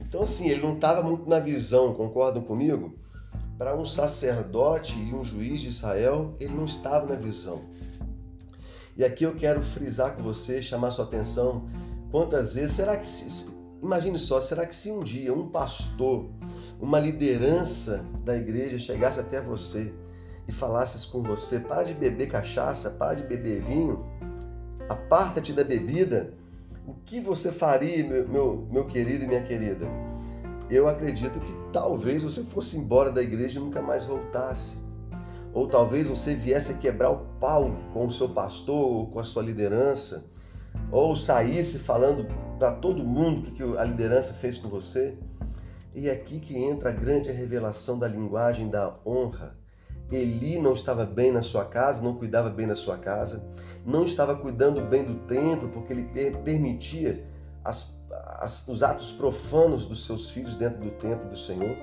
Então, 0.00 0.22
assim, 0.22 0.48
ele 0.48 0.62
não 0.62 0.74
estava 0.74 1.02
muito 1.02 1.28
na 1.28 1.38
visão, 1.38 1.92
concordam 1.92 2.42
comigo? 2.42 2.94
Para 3.56 3.76
um 3.76 3.84
sacerdote 3.84 4.98
e 4.98 5.14
um 5.14 5.22
juiz 5.22 5.62
de 5.62 5.68
Israel, 5.68 6.34
ele 6.40 6.54
não 6.54 6.64
estava 6.64 7.06
na 7.06 7.14
visão. 7.14 7.62
E 8.96 9.04
aqui 9.04 9.24
eu 9.24 9.34
quero 9.34 9.62
frisar 9.62 10.14
com 10.14 10.22
você, 10.22 10.62
chamar 10.62 10.90
sua 10.90 11.04
atenção, 11.04 11.66
quantas 12.10 12.54
vezes, 12.54 12.76
será 12.76 12.96
que, 12.96 13.06
se, 13.06 13.46
imagine 13.82 14.18
só, 14.18 14.40
será 14.40 14.66
que 14.66 14.74
se 14.74 14.90
um 14.90 15.02
dia 15.02 15.34
um 15.34 15.48
pastor, 15.48 16.30
uma 16.80 16.98
liderança 16.98 18.04
da 18.24 18.36
igreja 18.36 18.78
chegasse 18.78 19.18
até 19.18 19.40
você 19.40 19.92
e 20.46 20.52
falasse 20.52 21.06
com 21.08 21.22
você, 21.22 21.58
para 21.58 21.82
de 21.82 21.94
beber 21.94 22.28
cachaça, 22.28 22.90
para 22.90 23.14
de 23.14 23.24
beber 23.24 23.62
vinho, 23.62 24.04
aparta-te 24.88 25.52
da 25.52 25.64
bebida, 25.64 26.34
o 26.86 26.94
que 27.04 27.20
você 27.20 27.50
faria, 27.50 28.04
meu, 28.04 28.28
meu, 28.28 28.68
meu 28.70 28.86
querido 28.86 29.24
e 29.24 29.26
minha 29.26 29.42
querida? 29.42 29.88
Eu 30.74 30.88
acredito 30.88 31.38
que 31.38 31.54
talvez 31.72 32.24
você 32.24 32.42
fosse 32.42 32.76
embora 32.76 33.12
da 33.12 33.22
igreja 33.22 33.60
e 33.60 33.62
nunca 33.62 33.80
mais 33.80 34.04
voltasse. 34.04 34.78
Ou 35.52 35.68
talvez 35.68 36.08
você 36.08 36.34
viesse 36.34 36.72
a 36.72 36.74
quebrar 36.74 37.10
o 37.10 37.18
pau 37.38 37.76
com 37.92 38.06
o 38.06 38.10
seu 38.10 38.28
pastor 38.28 38.74
ou 38.74 39.06
com 39.06 39.20
a 39.20 39.24
sua 39.24 39.42
liderança, 39.42 40.24
ou 40.90 41.14
saísse 41.14 41.78
falando 41.78 42.26
para 42.58 42.72
todo 42.72 43.04
mundo 43.04 43.48
o 43.48 43.52
que 43.52 43.62
a 43.78 43.84
liderança 43.84 44.34
fez 44.34 44.58
com 44.58 44.68
você. 44.68 45.16
E 45.94 46.08
é 46.08 46.12
aqui 46.12 46.40
que 46.40 46.58
entra 46.58 46.88
a 46.88 46.92
grande 46.92 47.30
revelação 47.30 47.96
da 47.96 48.08
linguagem 48.08 48.68
da 48.68 48.96
honra. 49.06 49.56
Eli 50.10 50.58
não 50.58 50.72
estava 50.72 51.06
bem 51.06 51.30
na 51.30 51.40
sua 51.40 51.64
casa, 51.64 52.02
não 52.02 52.14
cuidava 52.16 52.50
bem 52.50 52.66
da 52.66 52.74
sua 52.74 52.98
casa, 52.98 53.48
não 53.86 54.04
estava 54.04 54.34
cuidando 54.34 54.82
bem 54.82 55.04
do 55.04 55.14
templo, 55.20 55.68
porque 55.68 55.92
ele 55.92 56.08
permitia 56.44 57.24
as 57.64 57.96
as, 58.40 58.66
os 58.68 58.82
atos 58.82 59.12
profanos 59.12 59.86
dos 59.86 60.04
seus 60.04 60.30
filhos 60.30 60.54
dentro 60.54 60.80
do 60.80 60.90
templo 60.90 61.28
do 61.28 61.36
Senhor. 61.36 61.76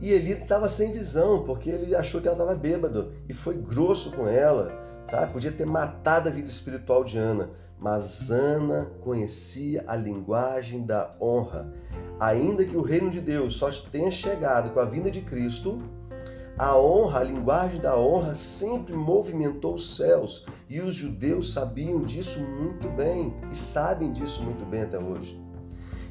E 0.00 0.10
Eli 0.10 0.32
estava 0.32 0.68
sem 0.68 0.92
visão, 0.92 1.44
porque 1.44 1.70
ele 1.70 1.94
achou 1.94 2.20
que 2.20 2.26
ela 2.26 2.36
estava 2.36 2.54
bêbada 2.56 3.08
e 3.28 3.32
foi 3.32 3.56
grosso 3.56 4.12
com 4.12 4.26
ela, 4.26 4.72
sabe? 5.04 5.32
Podia 5.32 5.52
ter 5.52 5.64
matado 5.64 6.28
a 6.28 6.32
vida 6.32 6.48
espiritual 6.48 7.04
de 7.04 7.18
Ana, 7.18 7.50
mas 7.78 8.30
Ana 8.30 8.90
conhecia 9.00 9.84
a 9.86 9.94
linguagem 9.94 10.84
da 10.84 11.10
honra. 11.20 11.72
Ainda 12.18 12.64
que 12.64 12.76
o 12.76 12.82
reino 12.82 13.10
de 13.10 13.20
Deus 13.20 13.56
só 13.56 13.70
tenha 13.70 14.10
chegado 14.10 14.70
com 14.70 14.80
a 14.80 14.84
vinda 14.84 15.10
de 15.10 15.20
Cristo, 15.20 15.80
a 16.58 16.76
honra, 16.78 17.20
a 17.20 17.24
linguagem 17.24 17.80
da 17.80 17.98
honra 17.98 18.34
sempre 18.34 18.94
movimentou 18.94 19.74
os 19.74 19.96
céus 19.96 20.46
e 20.68 20.80
os 20.80 20.94
judeus 20.94 21.52
sabiam 21.52 22.02
disso 22.02 22.40
muito 22.40 22.88
bem 22.90 23.34
e 23.50 23.56
sabem 23.56 24.12
disso 24.12 24.42
muito 24.42 24.64
bem 24.66 24.82
até 24.82 24.98
hoje. 24.98 25.40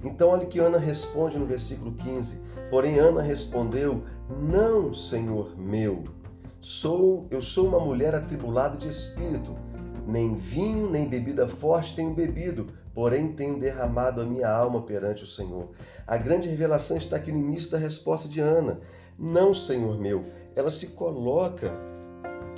Então, 0.04 0.30
olha 0.30 0.48
que 0.48 0.60
Ana 0.60 0.80
responde 0.80 1.38
no 1.38 1.46
versículo 1.46 1.92
15. 1.94 2.42
Porém, 2.72 2.98
Ana 2.98 3.22
respondeu: 3.22 4.04
Não, 4.42 4.92
Senhor 4.92 5.56
meu, 5.58 6.06
sou 6.60 7.28
eu 7.30 7.42
sou 7.42 7.68
uma 7.68 7.80
mulher 7.80 8.16
atribulada 8.16 8.76
de 8.76 8.88
espírito. 8.88 9.56
Nem 10.08 10.34
vinho, 10.34 10.90
nem 10.90 11.08
bebida 11.08 11.48
forte 11.48 11.96
tenho 11.96 12.16
bebido, 12.16 12.68
porém 12.92 13.32
tenho 13.34 13.60
derramado 13.60 14.22
a 14.22 14.26
minha 14.26 14.50
alma 14.50 14.82
perante 14.82 15.24
o 15.24 15.28
Senhor. 15.28 15.70
A 16.08 16.18
grande 16.18 16.50
revelação 16.50 16.98
está 16.98 17.18
aqui 17.18 17.32
no 17.32 17.38
início 17.38 17.70
da 17.70 17.78
resposta 17.78 18.28
de 18.28 18.42
Ana. 18.42 18.80
Não, 19.22 19.54
Senhor 19.54 20.00
meu. 20.00 20.26
Ela 20.56 20.72
se 20.72 20.88
coloca, 20.88 21.72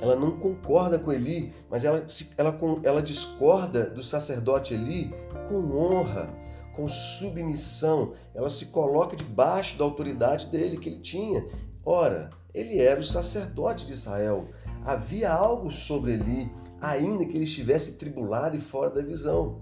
ela 0.00 0.16
não 0.16 0.30
concorda 0.30 0.98
com 0.98 1.12
Eli, 1.12 1.52
mas 1.70 1.84
ela, 1.84 2.06
ela, 2.38 2.58
ela 2.82 3.02
discorda 3.02 3.90
do 3.90 4.02
sacerdote 4.02 4.72
Eli 4.72 5.12
com 5.46 5.76
honra, 5.76 6.34
com 6.74 6.88
submissão. 6.88 8.14
Ela 8.34 8.48
se 8.48 8.66
coloca 8.66 9.14
debaixo 9.14 9.76
da 9.76 9.84
autoridade 9.84 10.46
dele 10.46 10.78
que 10.78 10.88
ele 10.88 11.00
tinha. 11.00 11.46
Ora, 11.84 12.30
ele 12.54 12.80
era 12.80 12.98
o 12.98 13.04
sacerdote 13.04 13.84
de 13.84 13.92
Israel. 13.92 14.48
havia 14.86 15.30
algo 15.30 15.70
sobre 15.70 16.12
Eli, 16.12 16.50
ainda 16.80 17.26
que 17.26 17.36
ele 17.36 17.44
estivesse 17.44 17.98
tribulado 17.98 18.56
e 18.56 18.60
fora 18.60 18.88
da 18.88 19.02
visão. 19.02 19.60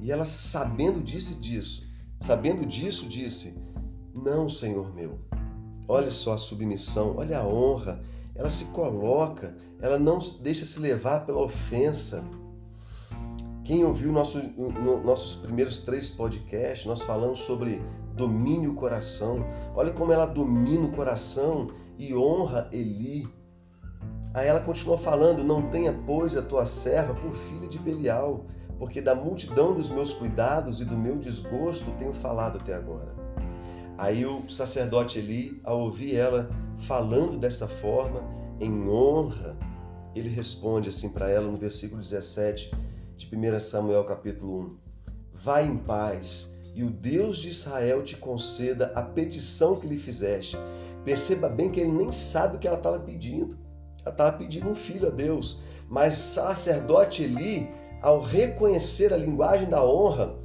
E 0.00 0.10
ela, 0.10 0.24
sabendo 0.24 1.02
disso, 1.02 1.38
disso, 1.38 1.86
sabendo 2.18 2.64
disso, 2.64 3.06
disse: 3.06 3.58
Não, 4.14 4.48
Senhor 4.48 4.94
meu. 4.94 5.29
Olha 5.92 6.08
só 6.08 6.34
a 6.34 6.38
submissão, 6.38 7.16
olha 7.16 7.40
a 7.40 7.44
honra. 7.44 8.00
Ela 8.32 8.48
se 8.48 8.66
coloca, 8.66 9.56
ela 9.82 9.98
não 9.98 10.20
deixa 10.40 10.64
se 10.64 10.78
levar 10.78 11.26
pela 11.26 11.42
ofensa. 11.42 12.24
Quem 13.64 13.84
ouviu 13.84 14.12
nosso, 14.12 14.38
no, 14.38 15.02
nossos 15.02 15.34
primeiros 15.34 15.80
três 15.80 16.08
podcasts, 16.08 16.86
nós 16.86 17.02
falamos 17.02 17.40
sobre 17.40 17.82
domínio 18.14 18.70
o 18.70 18.76
coração. 18.76 19.44
Olha 19.74 19.92
como 19.92 20.12
ela 20.12 20.26
domina 20.26 20.86
o 20.86 20.92
coração 20.92 21.66
e 21.98 22.14
honra 22.14 22.68
Eli. 22.70 23.28
Aí 24.32 24.46
ela 24.46 24.60
continuou 24.60 24.96
falando: 24.96 25.42
Não 25.42 25.70
tenha, 25.70 25.92
pois, 26.06 26.36
a 26.36 26.42
tua 26.42 26.66
serva 26.66 27.14
por 27.14 27.32
filha 27.32 27.66
de 27.66 27.80
Belial, 27.80 28.46
porque 28.78 29.02
da 29.02 29.16
multidão 29.16 29.74
dos 29.74 29.90
meus 29.90 30.12
cuidados 30.12 30.80
e 30.80 30.84
do 30.84 30.96
meu 30.96 31.18
desgosto 31.18 31.90
tenho 31.98 32.12
falado 32.12 32.58
até 32.58 32.74
agora. 32.74 33.19
Aí 34.00 34.24
o 34.24 34.48
sacerdote 34.48 35.18
Eli, 35.18 35.60
ao 35.62 35.78
ouvir 35.78 36.16
ela 36.16 36.48
falando 36.78 37.36
dessa 37.36 37.68
forma, 37.68 38.24
em 38.58 38.88
honra, 38.88 39.58
ele 40.14 40.30
responde 40.30 40.88
assim 40.88 41.10
para 41.10 41.28
ela 41.28 41.50
no 41.50 41.58
versículo 41.58 42.00
17 42.00 42.74
de 43.14 43.28
1 43.30 43.60
Samuel 43.60 44.02
capítulo 44.04 44.58
1: 44.58 44.76
Vai 45.34 45.66
em 45.66 45.76
paz, 45.76 46.56
e 46.74 46.82
o 46.82 46.88
Deus 46.88 47.40
de 47.40 47.50
Israel 47.50 48.02
te 48.02 48.16
conceda 48.16 48.90
a 48.94 49.02
petição 49.02 49.76
que 49.76 49.86
lhe 49.86 49.98
fizeste. 49.98 50.56
Perceba 51.04 51.50
bem 51.50 51.70
que 51.70 51.80
ele 51.80 51.92
nem 51.92 52.10
sabe 52.10 52.56
o 52.56 52.58
que 52.58 52.66
ela 52.66 52.78
estava 52.78 52.98
pedindo. 52.98 53.58
Ela 54.00 54.12
estava 54.12 54.32
pedindo 54.32 54.70
um 54.70 54.74
filho 54.74 55.08
a 55.08 55.10
Deus. 55.10 55.58
Mas 55.90 56.16
sacerdote 56.16 57.22
Eli 57.22 57.68
ao 58.00 58.22
reconhecer 58.22 59.12
a 59.12 59.18
linguagem 59.18 59.68
da 59.68 59.84
honra, 59.84 60.39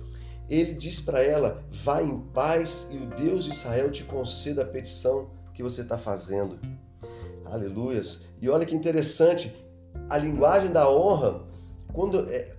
ele 0.50 0.74
diz 0.74 1.00
para 1.00 1.22
ela: 1.24 1.64
vá 1.72 2.02
em 2.02 2.20
paz 2.34 2.90
e 2.92 2.98
o 2.98 3.08
Deus 3.08 3.46
de 3.46 3.52
Israel 3.52 3.92
te 3.92 4.04
conceda 4.04 4.64
a 4.64 4.66
petição 4.66 5.30
que 5.54 5.64
você 5.64 5.82
está 5.82 5.98
fazendo. 5.98 6.60
Aleluias. 7.46 8.26
E 8.42 8.50
olha 8.50 8.66
que 8.66 8.76
interessante, 8.76 9.56
a 10.10 10.18
linguagem 10.18 10.72
da 10.72 10.90
honra, 10.90 11.42
quando 11.94 12.28
é, 12.30 12.56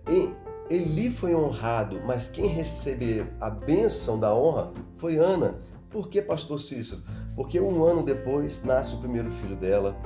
Eli 0.68 1.10
foi 1.10 1.34
honrado, 1.34 2.00
mas 2.04 2.28
quem 2.28 2.46
recebeu 2.46 3.26
a 3.40 3.50
bênção 3.50 4.18
da 4.18 4.34
honra 4.34 4.72
foi 4.96 5.16
Ana. 5.16 5.58
Por 5.90 6.08
que, 6.08 6.20
pastor 6.20 6.58
Cícero? 6.58 7.02
Porque 7.34 7.60
um 7.60 7.84
ano 7.84 8.02
depois 8.02 8.64
nasce 8.64 8.94
o 8.94 8.98
primeiro 8.98 9.30
filho 9.30 9.56
dela, 9.56 9.96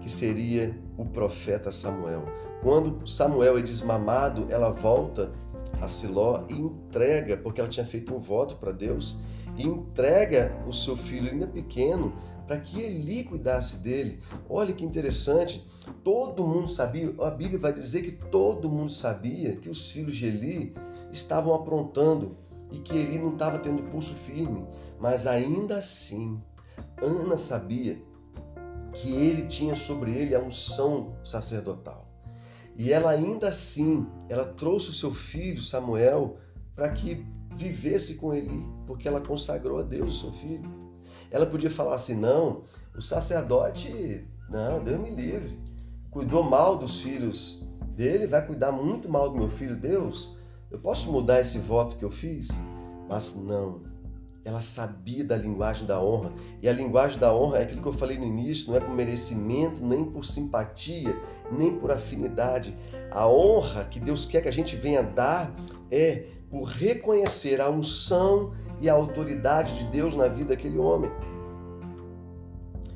que 0.00 0.10
seria 0.10 0.76
o 0.98 1.06
profeta 1.06 1.70
Samuel. 1.70 2.24
Quando 2.60 3.06
Samuel 3.06 3.58
é 3.58 3.62
desmamado, 3.62 4.46
ela 4.50 4.70
volta 4.70 5.32
a 5.80 5.88
Siló 5.88 6.44
e 6.48 6.54
entrega, 6.54 7.36
porque 7.36 7.60
ela 7.60 7.68
tinha 7.68 7.86
feito 7.86 8.14
um 8.14 8.20
voto 8.20 8.56
para 8.56 8.72
Deus, 8.72 9.20
e 9.56 9.66
entrega 9.66 10.56
o 10.66 10.72
seu 10.72 10.96
filho 10.96 11.30
ainda 11.30 11.46
pequeno 11.46 12.12
para 12.46 12.60
que 12.60 12.80
Eli 12.80 13.24
cuidasse 13.24 13.78
dele. 13.78 14.20
Olha 14.48 14.72
que 14.72 14.84
interessante, 14.84 15.66
todo 16.04 16.46
mundo 16.46 16.68
sabia, 16.68 17.12
a 17.20 17.30
Bíblia 17.30 17.58
vai 17.58 17.72
dizer 17.72 18.02
que 18.02 18.12
todo 18.12 18.70
mundo 18.70 18.92
sabia 18.92 19.56
que 19.56 19.68
os 19.68 19.90
filhos 19.90 20.16
de 20.16 20.26
Eli 20.26 20.74
estavam 21.10 21.54
aprontando 21.54 22.36
e 22.70 22.78
que 22.78 22.96
Eli 22.96 23.18
não 23.18 23.30
estava 23.30 23.58
tendo 23.58 23.82
pulso 23.84 24.14
firme, 24.14 24.66
mas 25.00 25.26
ainda 25.26 25.78
assim, 25.78 26.40
Ana 27.02 27.36
sabia 27.36 28.00
que 28.92 29.12
ele 29.12 29.46
tinha 29.46 29.74
sobre 29.74 30.10
ele 30.12 30.34
a 30.34 30.40
unção 30.40 31.16
sacerdotal. 31.22 32.05
E 32.78 32.92
ela 32.92 33.10
ainda 33.10 33.48
assim, 33.48 34.06
ela 34.28 34.44
trouxe 34.44 34.90
o 34.90 34.94
seu 34.94 35.12
filho 35.12 35.62
Samuel 35.62 36.36
para 36.74 36.90
que 36.90 37.26
vivesse 37.56 38.16
com 38.16 38.34
ele, 38.34 38.62
porque 38.86 39.08
ela 39.08 39.20
consagrou 39.20 39.78
a 39.78 39.82
Deus 39.82 40.16
o 40.16 40.20
seu 40.20 40.32
filho. 40.32 40.70
Ela 41.30 41.46
podia 41.46 41.70
falar 41.70 41.96
assim: 41.96 42.14
não, 42.14 42.62
o 42.94 43.00
sacerdote, 43.00 44.26
não, 44.50 44.82
Deus 44.82 45.00
me 45.00 45.10
livre, 45.10 45.58
cuidou 46.10 46.42
mal 46.42 46.76
dos 46.76 47.00
filhos 47.00 47.66
dele, 47.94 48.26
vai 48.26 48.46
cuidar 48.46 48.72
muito 48.72 49.08
mal 49.08 49.30
do 49.30 49.38
meu 49.38 49.48
filho, 49.48 49.74
Deus. 49.74 50.36
Eu 50.70 50.78
posso 50.78 51.10
mudar 51.10 51.40
esse 51.40 51.58
voto 51.58 51.96
que 51.96 52.04
eu 52.04 52.10
fiz? 52.10 52.62
Mas 53.08 53.36
não, 53.36 53.82
ela 54.46 54.60
sabia 54.60 55.24
da 55.24 55.36
linguagem 55.36 55.84
da 55.88 56.00
honra. 56.00 56.32
E 56.62 56.68
a 56.68 56.72
linguagem 56.72 57.18
da 57.18 57.34
honra 57.34 57.58
é 57.58 57.62
aquilo 57.64 57.82
que 57.82 57.88
eu 57.88 57.92
falei 57.92 58.16
no 58.16 58.24
início, 58.24 58.70
não 58.70 58.76
é 58.76 58.80
por 58.80 58.94
merecimento, 58.94 59.84
nem 59.84 60.04
por 60.04 60.24
simpatia, 60.24 61.20
nem 61.50 61.76
por 61.76 61.90
afinidade. 61.90 62.76
A 63.10 63.26
honra 63.26 63.86
que 63.86 63.98
Deus 63.98 64.24
quer 64.24 64.42
que 64.42 64.48
a 64.48 64.52
gente 64.52 64.76
venha 64.76 65.02
dar 65.02 65.52
é 65.90 66.26
por 66.48 66.62
reconhecer 66.62 67.60
a 67.60 67.68
unção 67.68 68.52
e 68.80 68.88
a 68.88 68.92
autoridade 68.92 69.80
de 69.80 69.86
Deus 69.86 70.14
na 70.14 70.28
vida 70.28 70.50
daquele 70.50 70.78
homem. 70.78 71.10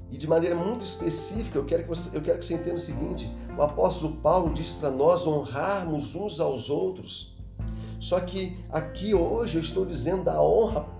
E 0.09 0.17
de 0.17 0.29
maneira 0.29 0.55
muito 0.55 0.85
específica, 0.85 1.59
eu 1.59 1.65
quero 1.65 1.83
que 1.83 1.89
você, 1.89 2.17
eu 2.17 2.23
quero 2.23 2.39
que 2.39 2.47
você 2.47 2.55
entenda 2.55 2.77
o 2.77 2.79
seguinte: 2.79 3.29
o 3.59 3.63
apóstolo 3.63 4.19
Paulo 4.19 4.53
diz 4.55 4.71
para 4.71 4.93
nós 4.93 5.27
honrarmos 5.27 6.15
uns 6.15 6.39
aos 6.39 6.71
outros. 6.71 7.37
Só 7.99 8.21
que 8.21 8.57
aqui 8.71 9.15
hoje 9.15 9.59
eu 9.59 9.61
estou 9.61 9.85
dizendo 9.85 10.23
da 10.23 10.41
honra 10.41 11.00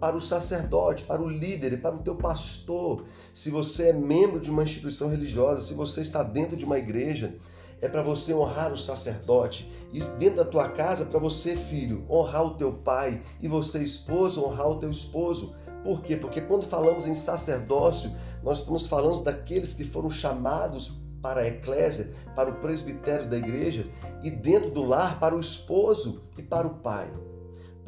para 0.00 0.16
o 0.16 0.20
sacerdote, 0.20 1.04
para 1.04 1.22
o 1.22 1.28
líder 1.28 1.80
para 1.80 1.94
o 1.94 2.00
teu 2.00 2.14
pastor. 2.14 3.04
Se 3.32 3.50
você 3.50 3.88
é 3.88 3.92
membro 3.92 4.40
de 4.40 4.50
uma 4.50 4.62
instituição 4.62 5.08
religiosa, 5.08 5.62
se 5.62 5.74
você 5.74 6.00
está 6.00 6.22
dentro 6.22 6.56
de 6.56 6.64
uma 6.64 6.78
igreja, 6.78 7.34
é 7.80 7.88
para 7.88 8.02
você 8.02 8.34
honrar 8.34 8.72
o 8.72 8.76
sacerdote. 8.76 9.70
E 9.92 10.00
dentro 10.18 10.36
da 10.36 10.44
tua 10.44 10.68
casa, 10.68 11.06
para 11.06 11.18
você, 11.18 11.56
filho, 11.56 12.04
honrar 12.10 12.44
o 12.44 12.54
teu 12.54 12.72
pai. 12.72 13.20
E 13.40 13.48
você, 13.48 13.78
esposo, 13.80 14.44
honrar 14.44 14.68
o 14.68 14.76
teu 14.76 14.90
esposo. 14.90 15.54
Por 15.84 16.02
quê? 16.02 16.16
Porque 16.16 16.40
quando 16.40 16.64
falamos 16.64 17.06
em 17.06 17.14
sacerdócio, 17.14 18.12
nós 18.42 18.58
estamos 18.60 18.86
falando 18.86 19.22
daqueles 19.22 19.74
que 19.74 19.84
foram 19.84 20.10
chamados 20.10 20.92
para 21.22 21.40
a 21.40 21.46
eclésia, 21.46 22.12
para 22.34 22.50
o 22.50 22.56
presbitério 22.56 23.28
da 23.28 23.36
igreja, 23.36 23.86
e 24.22 24.30
dentro 24.30 24.70
do 24.70 24.84
lar, 24.84 25.18
para 25.18 25.34
o 25.34 25.40
esposo 25.40 26.20
e 26.36 26.42
para 26.42 26.66
o 26.66 26.76
pai. 26.76 27.08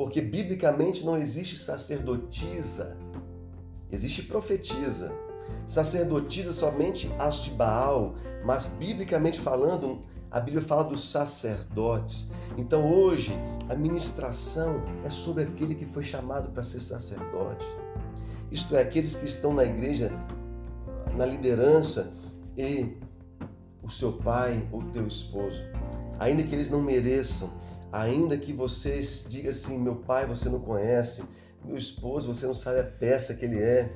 Porque 0.00 0.22
biblicamente 0.22 1.04
não 1.04 1.18
existe 1.18 1.58
sacerdotisa, 1.58 2.96
existe 3.92 4.22
profetisa. 4.22 5.12
Sacerdotisa 5.66 6.54
somente 6.54 7.12
as 7.18 7.44
de 7.44 7.50
Baal, 7.50 8.14
mas 8.42 8.66
biblicamente 8.66 9.38
falando, 9.38 10.00
a 10.30 10.40
Bíblia 10.40 10.62
fala 10.62 10.84
dos 10.84 11.04
sacerdotes. 11.10 12.30
Então 12.56 12.90
hoje 12.90 13.34
a 13.68 13.74
ministração 13.74 14.82
é 15.04 15.10
sobre 15.10 15.42
aquele 15.42 15.74
que 15.74 15.84
foi 15.84 16.02
chamado 16.02 16.48
para 16.48 16.62
ser 16.62 16.80
sacerdote. 16.80 17.66
Isto 18.50 18.76
é, 18.76 18.80
aqueles 18.80 19.14
que 19.16 19.26
estão 19.26 19.52
na 19.52 19.64
igreja, 19.64 20.10
na 21.14 21.26
liderança 21.26 22.10
e 22.56 22.96
o 23.82 23.90
seu 23.90 24.14
pai 24.14 24.66
ou 24.72 24.82
teu 24.84 25.06
esposo, 25.06 25.62
ainda 26.18 26.42
que 26.42 26.54
eles 26.54 26.70
não 26.70 26.80
mereçam, 26.80 27.50
Ainda 27.92 28.36
que 28.36 28.52
você 28.52 29.00
diga 29.28 29.50
assim, 29.50 29.78
meu 29.78 29.96
pai 29.96 30.26
você 30.26 30.48
não 30.48 30.60
conhece, 30.60 31.24
meu 31.64 31.76
esposo 31.76 32.32
você 32.32 32.46
não 32.46 32.54
sabe 32.54 32.80
a 32.80 32.84
peça 32.84 33.34
que 33.34 33.44
ele 33.44 33.60
é, 33.60 33.90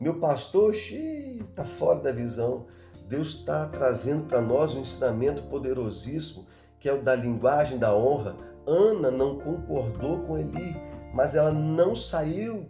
meu 0.00 0.18
pastor 0.18 0.74
está 0.74 1.64
fora 1.64 2.00
da 2.00 2.10
visão. 2.12 2.66
Deus 3.06 3.34
está 3.34 3.66
trazendo 3.66 4.24
para 4.24 4.40
nós 4.40 4.72
um 4.72 4.80
ensinamento 4.80 5.42
poderosíssimo, 5.42 6.46
que 6.78 6.88
é 6.88 6.92
o 6.92 7.02
da 7.02 7.14
linguagem 7.14 7.76
da 7.76 7.94
honra. 7.94 8.34
Ana 8.66 9.10
não 9.10 9.38
concordou 9.38 10.20
com 10.20 10.38
Eli, 10.38 10.74
mas 11.12 11.34
ela 11.34 11.52
não 11.52 11.94
saiu 11.94 12.66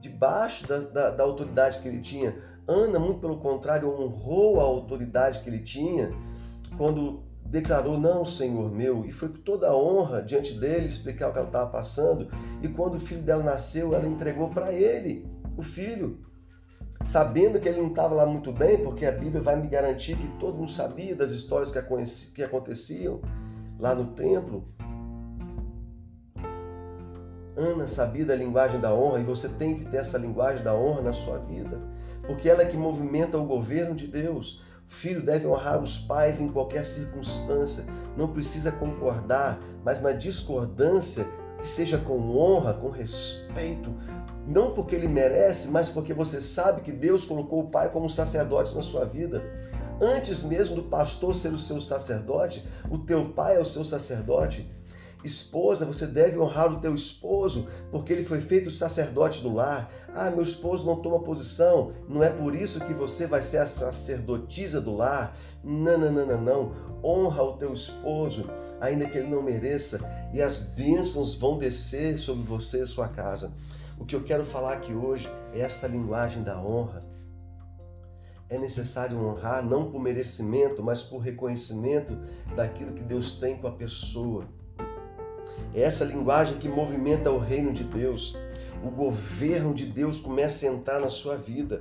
debaixo 0.00 0.66
da, 0.66 0.78
da, 0.78 1.10
da 1.10 1.24
autoridade 1.24 1.80
que 1.80 1.88
ele 1.88 2.00
tinha. 2.00 2.34
Ana, 2.66 2.98
muito 2.98 3.20
pelo 3.20 3.38
contrário, 3.38 3.92
honrou 3.92 4.60
a 4.60 4.64
autoridade 4.64 5.40
que 5.40 5.50
ele 5.50 5.60
tinha 5.60 6.10
quando 6.78 7.24
declarou: 7.50 7.98
Não, 7.98 8.24
Senhor 8.24 8.70
meu, 8.70 9.04
e 9.04 9.10
foi 9.10 9.28
com 9.28 9.38
toda 9.38 9.68
a 9.68 9.76
honra 9.76 10.22
diante 10.22 10.54
dele 10.54 10.86
explicar 10.86 11.28
o 11.28 11.32
que 11.32 11.38
ela 11.38 11.48
estava 11.48 11.68
passando. 11.68 12.28
E 12.62 12.68
quando 12.68 12.94
o 12.94 13.00
filho 13.00 13.22
dela 13.22 13.42
nasceu, 13.42 13.94
ela 13.94 14.06
entregou 14.06 14.50
para 14.50 14.72
ele 14.72 15.28
o 15.56 15.62
filho, 15.62 16.20
sabendo 17.02 17.58
que 17.58 17.68
ele 17.68 17.80
não 17.80 17.88
estava 17.88 18.14
lá 18.14 18.24
muito 18.24 18.52
bem, 18.52 18.82
porque 18.82 19.04
a 19.04 19.12
Bíblia 19.12 19.40
vai 19.40 19.60
me 19.60 19.68
garantir 19.68 20.16
que 20.16 20.28
todo 20.38 20.56
mundo 20.56 20.70
sabia 20.70 21.14
das 21.16 21.32
histórias 21.32 21.70
que 21.70 22.42
aconteciam 22.42 23.20
lá 23.78 23.94
no 23.94 24.06
templo. 24.12 24.68
Ana 27.56 27.86
sabia 27.86 28.24
da 28.24 28.34
linguagem 28.34 28.80
da 28.80 28.94
honra 28.94 29.20
e 29.20 29.24
você 29.24 29.48
tem 29.48 29.74
que 29.74 29.84
ter 29.84 29.98
essa 29.98 30.16
linguagem 30.16 30.62
da 30.62 30.74
honra 30.74 31.02
na 31.02 31.12
sua 31.12 31.38
vida, 31.38 31.78
porque 32.26 32.48
ela 32.48 32.62
é 32.62 32.64
que 32.64 32.76
movimenta 32.76 33.36
o 33.36 33.44
governo 33.44 33.94
de 33.94 34.06
Deus. 34.06 34.62
Filho 34.90 35.22
deve 35.22 35.46
honrar 35.46 35.80
os 35.80 35.96
pais 35.98 36.40
em 36.40 36.48
qualquer 36.48 36.84
circunstância, 36.84 37.84
não 38.16 38.26
precisa 38.26 38.72
concordar, 38.72 39.58
mas 39.84 40.00
na 40.00 40.10
discordância 40.10 41.24
que 41.58 41.66
seja 41.66 41.96
com 41.96 42.36
honra, 42.36 42.74
com 42.74 42.90
respeito, 42.90 43.94
não 44.46 44.74
porque 44.74 44.96
ele 44.96 45.06
merece, 45.06 45.68
mas 45.68 45.88
porque 45.88 46.12
você 46.12 46.40
sabe 46.40 46.82
que 46.82 46.90
Deus 46.90 47.24
colocou 47.24 47.60
o 47.60 47.70
pai 47.70 47.88
como 47.88 48.10
sacerdote 48.10 48.74
na 48.74 48.80
sua 48.80 49.04
vida. 49.04 49.42
Antes 50.00 50.42
mesmo 50.42 50.74
do 50.74 50.82
pastor 50.82 51.36
ser 51.36 51.52
o 51.52 51.58
seu 51.58 51.80
sacerdote, 51.80 52.66
o 52.90 52.98
teu 52.98 53.32
pai 53.32 53.56
é 53.56 53.60
o 53.60 53.64
seu 53.64 53.84
sacerdote. 53.84 54.68
Esposa, 55.22 55.84
você 55.84 56.06
deve 56.06 56.38
honrar 56.38 56.72
o 56.72 56.80
teu 56.80 56.94
esposo, 56.94 57.68
porque 57.90 58.12
ele 58.12 58.22
foi 58.22 58.40
feito 58.40 58.70
sacerdote 58.70 59.42
do 59.42 59.52
lar. 59.52 59.90
Ah, 60.14 60.30
meu 60.30 60.42
esposo 60.42 60.86
não 60.86 60.96
toma 60.96 61.20
posição, 61.20 61.92
não 62.08 62.22
é 62.22 62.30
por 62.30 62.54
isso 62.54 62.80
que 62.80 62.94
você 62.94 63.26
vai 63.26 63.42
ser 63.42 63.58
a 63.58 63.66
sacerdotisa 63.66 64.80
do 64.80 64.96
lar. 64.96 65.36
Não, 65.62 65.98
não, 65.98 66.10
não, 66.10 66.26
não, 66.26 66.40
não. 66.40 66.90
Honra 67.04 67.42
o 67.42 67.52
teu 67.54 67.72
esposo, 67.72 68.48
ainda 68.80 69.06
que 69.06 69.18
ele 69.18 69.28
não 69.28 69.42
mereça, 69.42 70.00
e 70.32 70.40
as 70.40 70.58
bênçãos 70.58 71.34
vão 71.34 71.58
descer 71.58 72.18
sobre 72.18 72.44
você 72.44 72.82
e 72.82 72.86
sua 72.86 73.08
casa. 73.08 73.52
O 73.98 74.06
que 74.06 74.16
eu 74.16 74.24
quero 74.24 74.46
falar 74.46 74.72
aqui 74.72 74.94
hoje 74.94 75.30
é 75.52 75.60
esta 75.60 75.86
linguagem 75.86 76.42
da 76.42 76.58
honra. 76.58 77.04
É 78.48 78.58
necessário 78.58 79.18
honrar 79.18 79.64
não 79.64 79.90
por 79.90 80.00
merecimento, 80.00 80.82
mas 80.82 81.02
por 81.02 81.18
reconhecimento 81.18 82.18
daquilo 82.56 82.94
que 82.94 83.04
Deus 83.04 83.32
tem 83.32 83.56
com 83.56 83.66
a 83.66 83.72
pessoa. 83.72 84.48
É 85.74 85.82
essa 85.82 86.04
linguagem 86.04 86.58
que 86.58 86.68
movimenta 86.68 87.30
o 87.30 87.38
reino 87.38 87.72
de 87.72 87.84
Deus. 87.84 88.36
O 88.82 88.90
governo 88.90 89.74
de 89.74 89.86
Deus 89.86 90.20
começa 90.20 90.66
a 90.66 90.70
entrar 90.70 91.00
na 91.00 91.08
sua 91.08 91.36
vida. 91.36 91.80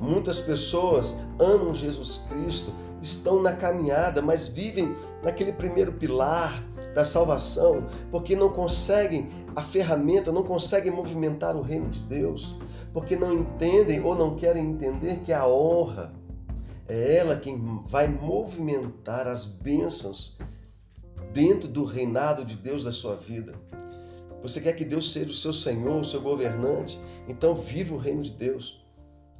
Muitas 0.00 0.40
pessoas 0.40 1.16
amam 1.38 1.74
Jesus 1.74 2.26
Cristo, 2.28 2.72
estão 3.00 3.40
na 3.40 3.52
caminhada, 3.52 4.20
mas 4.20 4.48
vivem 4.48 4.94
naquele 5.22 5.52
primeiro 5.52 5.92
pilar 5.92 6.62
da 6.94 7.04
salvação, 7.04 7.86
porque 8.10 8.34
não 8.34 8.48
conseguem 8.48 9.28
a 9.54 9.62
ferramenta, 9.62 10.32
não 10.32 10.42
conseguem 10.42 10.90
movimentar 10.90 11.56
o 11.56 11.62
reino 11.62 11.88
de 11.88 12.00
Deus, 12.00 12.56
porque 12.92 13.14
não 13.14 13.32
entendem 13.32 14.02
ou 14.02 14.16
não 14.16 14.34
querem 14.34 14.66
entender 14.66 15.20
que 15.20 15.32
a 15.32 15.46
honra 15.46 16.12
é 16.88 17.16
ela 17.16 17.36
quem 17.36 17.80
vai 17.86 18.08
movimentar 18.08 19.26
as 19.26 19.44
bênçãos 19.44 20.36
dentro 21.34 21.68
do 21.68 21.84
reinado 21.84 22.44
de 22.44 22.56
Deus 22.56 22.84
da 22.84 22.92
sua 22.92 23.16
vida. 23.16 23.54
Você 24.40 24.60
quer 24.60 24.74
que 24.74 24.84
Deus 24.84 25.12
seja 25.12 25.26
o 25.26 25.32
seu 25.32 25.52
Senhor, 25.52 26.00
o 26.00 26.04
seu 26.04 26.22
governante? 26.22 26.98
Então 27.26 27.56
viva 27.56 27.92
o 27.92 27.98
reino 27.98 28.22
de 28.22 28.30
Deus. 28.30 28.86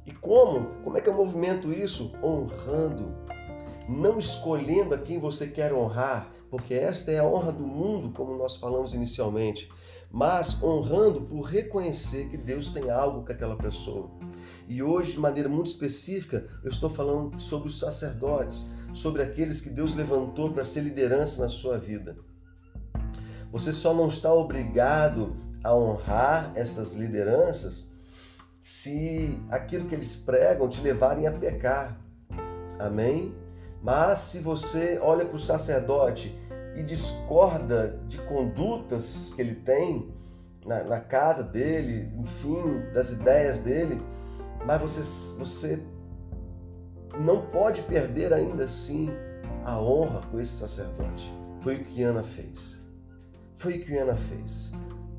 E 0.05 0.11
como? 0.11 0.65
Como 0.83 0.97
é 0.97 1.01
que 1.01 1.07
eu 1.07 1.13
movimento 1.13 1.71
isso? 1.71 2.13
Honrando. 2.21 3.15
Não 3.87 4.17
escolhendo 4.17 4.93
a 4.93 4.97
quem 4.97 5.19
você 5.19 5.47
quer 5.47 5.71
honrar, 5.71 6.31
porque 6.49 6.73
esta 6.73 7.11
é 7.11 7.19
a 7.19 7.25
honra 7.25 7.53
do 7.53 7.65
mundo, 7.65 8.11
como 8.11 8.35
nós 8.35 8.57
falamos 8.57 8.93
inicialmente, 8.93 9.69
mas 10.11 10.61
honrando 10.61 11.21
por 11.21 11.41
reconhecer 11.43 12.29
que 12.29 12.37
Deus 12.37 12.67
tem 12.69 12.89
algo 12.89 13.23
com 13.23 13.31
aquela 13.31 13.55
pessoa. 13.55 14.09
E 14.67 14.81
hoje, 14.81 15.13
de 15.13 15.19
maneira 15.19 15.47
muito 15.47 15.67
específica, 15.67 16.47
eu 16.63 16.69
estou 16.69 16.89
falando 16.89 17.39
sobre 17.39 17.67
os 17.67 17.79
sacerdotes, 17.79 18.71
sobre 18.95 19.21
aqueles 19.21 19.61
que 19.61 19.69
Deus 19.69 19.93
levantou 19.93 20.51
para 20.51 20.63
ser 20.63 20.81
liderança 20.81 21.41
na 21.41 21.47
sua 21.47 21.77
vida. 21.77 22.15
Você 23.51 23.71
só 23.71 23.93
não 23.93 24.07
está 24.07 24.33
obrigado 24.33 25.35
a 25.63 25.75
honrar 25.75 26.51
essas 26.55 26.95
lideranças 26.95 27.93
se 28.59 29.37
aquilo 29.49 29.85
que 29.85 29.93
eles 29.93 30.15
pregam 30.15 30.67
te 30.67 30.81
levarem 30.81 31.27
a 31.27 31.31
pecar. 31.31 31.99
Amém? 32.79 33.33
Mas 33.81 34.19
se 34.19 34.39
você 34.39 34.97
olha 35.01 35.25
para 35.25 35.35
o 35.35 35.39
sacerdote 35.39 36.35
e 36.75 36.81
discorda 36.81 37.99
de 38.07 38.17
condutas 38.19 39.31
que 39.35 39.41
ele 39.41 39.55
tem 39.55 40.11
na, 40.65 40.83
na, 40.83 40.99
casa 40.99 41.43
dele, 41.43 42.11
enfim, 42.17 42.81
das 42.91 43.11
ideias 43.11 43.59
dele, 43.59 44.01
mas 44.65 44.81
você, 44.81 45.37
você 45.37 45.83
não 47.19 47.41
pode 47.47 47.81
perder 47.83 48.33
ainda 48.33 48.63
assim 48.63 49.09
a 49.63 49.79
honra 49.79 50.21
com 50.31 50.39
esse 50.39 50.57
sacerdote. 50.57 51.33
Foi 51.61 51.75
o 51.75 51.83
que 51.83 52.03
Ana 52.03 52.23
fez. 52.23 52.83
Foi 53.55 53.77
o 53.77 53.83
que 53.83 53.97
Ana 53.97 54.15
fez. 54.15 54.71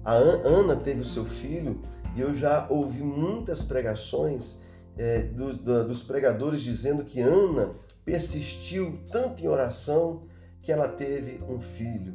A 0.04 0.12
Ana 0.12 0.76
teve 0.76 1.00
o 1.00 1.04
seu 1.04 1.24
filho 1.24 1.82
e 2.14 2.20
eu 2.20 2.32
já 2.32 2.66
ouvi 2.70 3.02
muitas 3.02 3.64
pregações 3.64 4.60
é, 4.96 5.22
do, 5.22 5.56
do, 5.56 5.86
dos 5.86 6.02
pregadores 6.02 6.62
dizendo 6.62 7.04
que 7.04 7.20
Ana 7.20 7.74
persistiu 8.04 9.00
tanto 9.10 9.42
em 9.44 9.48
oração 9.48 10.22
que 10.62 10.70
ela 10.70 10.88
teve 10.88 11.42
um 11.48 11.60
filho. 11.60 12.14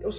Eu, 0.00 0.10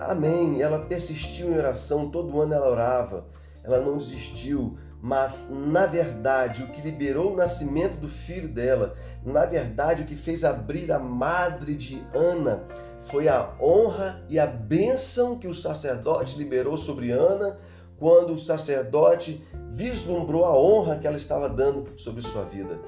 amém. 0.00 0.60
Ela 0.62 0.80
persistiu 0.80 1.50
em 1.50 1.56
oração, 1.56 2.10
todo 2.10 2.40
ano 2.40 2.54
ela 2.54 2.70
orava, 2.70 3.26
ela 3.62 3.80
não 3.80 3.96
desistiu, 3.96 4.78
mas 5.06 5.50
na 5.52 5.86
verdade 5.86 6.64
o 6.64 6.66
que 6.66 6.80
liberou 6.80 7.32
o 7.32 7.36
nascimento 7.36 7.96
do 7.96 8.08
filho 8.08 8.48
dela, 8.48 8.92
na 9.24 9.46
verdade 9.46 10.02
o 10.02 10.04
que 10.04 10.16
fez 10.16 10.42
abrir 10.42 10.90
a 10.90 10.98
madre 10.98 11.76
de 11.76 12.04
Ana, 12.12 12.64
foi 13.04 13.28
a 13.28 13.54
honra 13.60 14.20
e 14.28 14.36
a 14.36 14.48
bênção 14.48 15.38
que 15.38 15.46
o 15.46 15.54
sacerdote 15.54 16.36
liberou 16.36 16.76
sobre 16.76 17.12
Ana 17.12 17.56
quando 17.96 18.32
o 18.32 18.38
sacerdote 18.38 19.40
vislumbrou 19.70 20.44
a 20.44 20.58
honra 20.58 20.96
que 20.96 21.06
ela 21.06 21.16
estava 21.16 21.48
dando 21.48 21.86
sobre 21.96 22.20
sua 22.20 22.42
vida. 22.42 22.80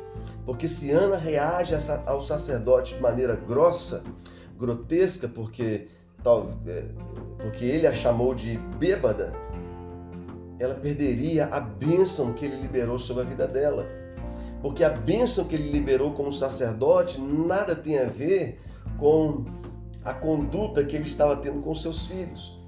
Porque 0.44 0.66
se 0.66 0.90
Ana 0.90 1.16
reage 1.16 1.72
ao 2.04 2.20
sacerdote 2.20 2.96
de 2.96 3.00
maneira 3.00 3.37
grossa, 3.37 4.02
grotesca, 4.59 5.28
porque, 5.28 5.87
é, 6.66 6.85
porque 7.38 7.64
ele 7.64 7.87
a 7.87 7.92
chamou 7.92 8.35
de 8.35 8.59
bêbada, 8.76 9.33
ela 10.59 10.75
perderia 10.75 11.47
a 11.47 11.61
bênção 11.61 12.33
que 12.33 12.44
ele 12.44 12.57
liberou 12.57 12.99
sobre 12.99 13.23
a 13.23 13.27
vida 13.27 13.47
dela. 13.47 13.87
Porque 14.61 14.83
a 14.83 14.90
bênção 14.90 15.44
que 15.44 15.55
ele 15.55 15.71
liberou 15.71 16.12
como 16.12 16.33
sacerdote 16.33 17.21
nada 17.21 17.77
tem 17.77 17.99
a 17.99 18.05
ver 18.05 18.61
com 18.99 19.44
a 20.05 20.12
conduta 20.12 20.85
que 20.85 20.97
ele 20.97 21.07
estava 21.07 21.37
tendo 21.37 21.61
com 21.61 21.73
seus 21.75 22.07
filhos. 22.07 22.59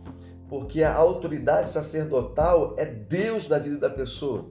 Porque 0.49 0.83
a 0.83 0.95
autoridade 0.95 1.69
sacerdotal 1.69 2.75
é 2.79 2.85
Deus 2.85 3.49
na 3.49 3.59
vida 3.59 3.79
da 3.79 3.91
pessoa. 3.91 4.51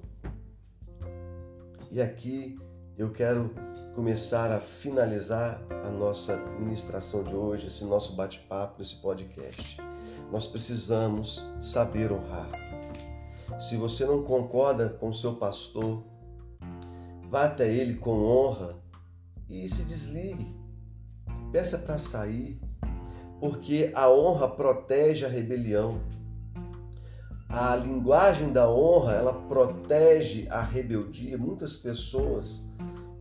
E 1.91 2.02
aqui 2.02 2.58
eu 2.97 3.12
quero 3.12 3.54
começar 3.95 4.52
a 4.52 4.60
finalizar 4.60 5.62
a 5.84 5.89
nossa 5.89 6.38
ministração 6.60 7.23
de 7.23 7.36
hoje, 7.36 7.67
esse 7.67 7.84
nosso 7.86 8.13
bate-papo, 8.15 8.82
esse 8.82 8.95
podcast. 8.95 9.78
Nós 10.32 10.45
precisamos 10.45 11.43
saber 11.60 12.12
honrar. 12.12 12.68
Se 13.57 13.75
você 13.75 14.05
não 14.05 14.23
concorda 14.23 14.89
com 14.89 15.12
seu 15.12 15.35
pastor, 15.35 16.03
vá 17.29 17.45
até 17.45 17.71
ele 17.71 17.95
com 17.95 18.23
honra 18.23 18.75
e 19.49 19.67
se 19.67 19.83
desligue. 19.83 20.55
Peça 21.51 21.77
para 21.77 21.97
sair, 21.97 22.59
porque 23.39 23.91
a 23.95 24.09
honra 24.09 24.47
protege 24.47 25.25
a 25.25 25.29
rebelião. 25.29 25.99
A 27.49 27.75
linguagem 27.75 28.53
da 28.53 28.69
honra, 28.69 29.13
ela 29.13 29.33
protege 29.33 30.47
a 30.51 30.62
rebeldia. 30.62 31.38
Muitas 31.38 31.77
pessoas 31.77 32.69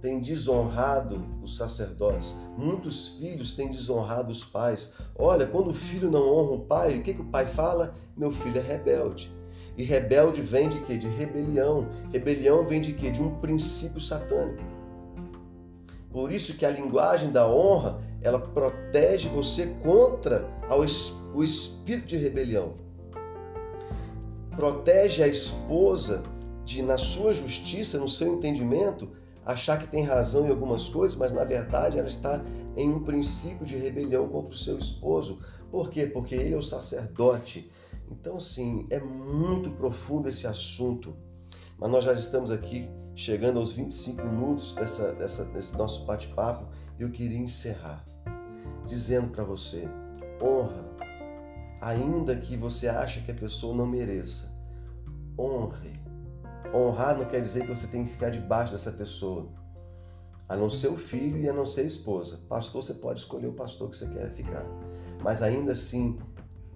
têm 0.03 0.21
desonrado 0.21 1.25
os 1.43 1.57
sacerdotes. 1.57 2.37
Muitos 2.57 3.17
filhos 3.17 3.53
têm 3.53 3.71
desonrado 3.71 4.31
os 4.31 4.45
pais. 4.45 4.95
Olha, 5.17 5.47
quando 5.47 5.71
o 5.71 5.75
filho 5.75 6.11
não 6.11 6.31
honra 6.31 6.53
o 6.53 6.61
pai, 6.61 6.99
o 6.99 7.03
que, 7.03 7.15
que 7.15 7.23
o 7.23 7.31
pai 7.31 7.47
fala? 7.47 7.95
Meu 8.17 8.31
filho 8.31 8.59
é 8.59 8.63
rebelde. 8.63 9.38
E 9.79 9.85
rebelde 9.85 10.43
vem 10.43 10.69
de 10.69 10.81
quê? 10.81 10.99
De 10.99 11.07
rebelião. 11.07 11.89
Rebelião 12.13 12.67
vem 12.67 12.81
de 12.81 12.93
quê? 12.93 13.13
De 13.13 13.23
um 13.23 13.37
princípio 13.37 14.01
satânico. 14.01 14.63
Por 16.11 16.33
isso 16.33 16.57
que 16.57 16.67
a 16.67 16.71
linguagem 16.71 17.31
da 17.31 17.49
honra, 17.49 18.03
ela 18.21 18.41
protege 18.41 19.29
você 19.29 19.67
contra 19.85 20.51
o 21.33 21.45
espírito 21.45 22.09
de 22.09 22.17
rebelião. 22.17 22.75
Protege 24.57 25.23
a 25.23 25.29
esposa 25.29 26.25
de, 26.65 26.83
na 26.83 26.99
sua 26.99 27.33
justiça, 27.33 27.99
no 27.99 28.09
seu 28.09 28.35
entendimento, 28.35 29.09
achar 29.47 29.79
que 29.79 29.87
tem 29.87 30.03
razão 30.03 30.47
em 30.47 30.51
algumas 30.51 30.89
coisas, 30.89 31.17
mas 31.17 31.33
na 31.33 31.45
verdade 31.45 31.99
ela 31.99 32.09
está 32.09 32.43
em 32.77 32.91
um 32.93 33.05
princípio 33.05 33.65
de 33.65 33.77
rebelião 33.77 34.29
contra 34.29 34.53
o 34.53 34.59
seu 34.59 34.77
esposo. 34.77 35.39
Por 35.71 35.89
quê? 35.89 36.05
Porque 36.05 36.35
ele 36.35 36.53
é 36.53 36.57
o 36.57 36.63
sacerdote. 36.63 37.71
Então, 38.11 38.39
sim, 38.39 38.87
é 38.91 39.01
muito 39.01 39.71
profundo 39.71 40.29
esse 40.29 40.47
assunto. 40.47 41.17
Mas 41.79 41.91
nós 41.91 42.05
já 42.05 42.13
estamos 42.13 42.51
aqui 42.51 42.89
chegando 43.15 43.59
aos 43.59 43.73
25 43.73 44.23
minutos 44.23 44.73
dessa, 44.73 45.13
dessa, 45.13 45.45
desse 45.47 45.77
nosso 45.77 46.05
bate-papo 46.05 46.67
e 46.99 47.03
eu 47.03 47.11
queria 47.11 47.39
encerrar 47.39 48.05
dizendo 48.87 49.29
para 49.29 49.45
você: 49.45 49.89
honra, 50.43 50.89
ainda 51.81 52.35
que 52.37 52.57
você 52.57 52.89
ache 52.89 53.21
que 53.21 53.31
a 53.31 53.35
pessoa 53.35 53.77
não 53.77 53.87
mereça, 53.87 54.53
honre 55.39 55.93
Honrar 56.75 57.17
não 57.17 57.25
quer 57.25 57.41
dizer 57.41 57.63
que 57.63 57.69
você 57.69 57.87
tem 57.87 58.05
que 58.05 58.11
ficar 58.11 58.31
debaixo 58.31 58.73
dessa 58.73 58.93
pessoa. 58.93 59.49
A 60.49 60.57
não 60.57 60.69
ser 60.69 60.89
o 60.89 60.97
filho 60.97 61.39
e 61.39 61.49
a 61.49 61.53
não 61.53 61.65
ser 61.65 61.83
a 61.83 61.85
esposa. 61.85 62.41
Pastor, 62.49 62.83
você 62.83 62.95
pode 62.95 63.21
escolher 63.21 63.47
o 63.47 63.53
pastor 63.53 63.89
que 63.91 63.97
você 63.97 64.07
quer 64.07 64.31
ficar. 64.33 64.65
Mas 65.23 65.43
ainda 65.43 65.73
assim, 65.73 66.19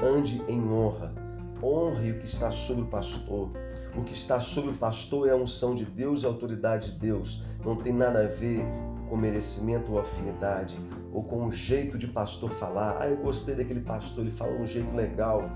ande 0.02 0.42
em 0.48 0.60
honra. 0.68 1.14
Honre 1.62 2.10
o 2.10 2.18
que 2.18 2.26
está 2.26 2.50
sobre 2.50 2.82
o 2.82 2.86
pastor. 2.86 3.50
O 3.96 4.02
que 4.02 4.12
está 4.12 4.40
sobre 4.40 4.72
o 4.72 4.74
pastor 4.74 5.28
é 5.28 5.30
a 5.30 5.36
unção 5.36 5.74
de 5.74 5.84
Deus 5.84 6.22
e 6.22 6.26
a 6.26 6.28
autoridade 6.28 6.90
de 6.90 6.98
Deus. 6.98 7.42
Não 7.64 7.76
tem 7.76 7.92
nada 7.92 8.24
a 8.24 8.26
ver 8.26 8.64
com 9.08 9.16
merecimento 9.16 9.92
ou 9.92 10.00
afinidade, 10.00 10.80
ou 11.12 11.22
com 11.22 11.44
um 11.44 11.52
jeito 11.52 11.96
de 11.96 12.08
pastor 12.08 12.50
falar. 12.50 12.98
Ah, 13.00 13.08
eu 13.08 13.18
gostei 13.18 13.54
daquele 13.54 13.80
pastor, 13.80 14.24
ele 14.24 14.30
fala 14.30 14.52
um 14.52 14.66
jeito 14.66 14.94
legal. 14.94 15.50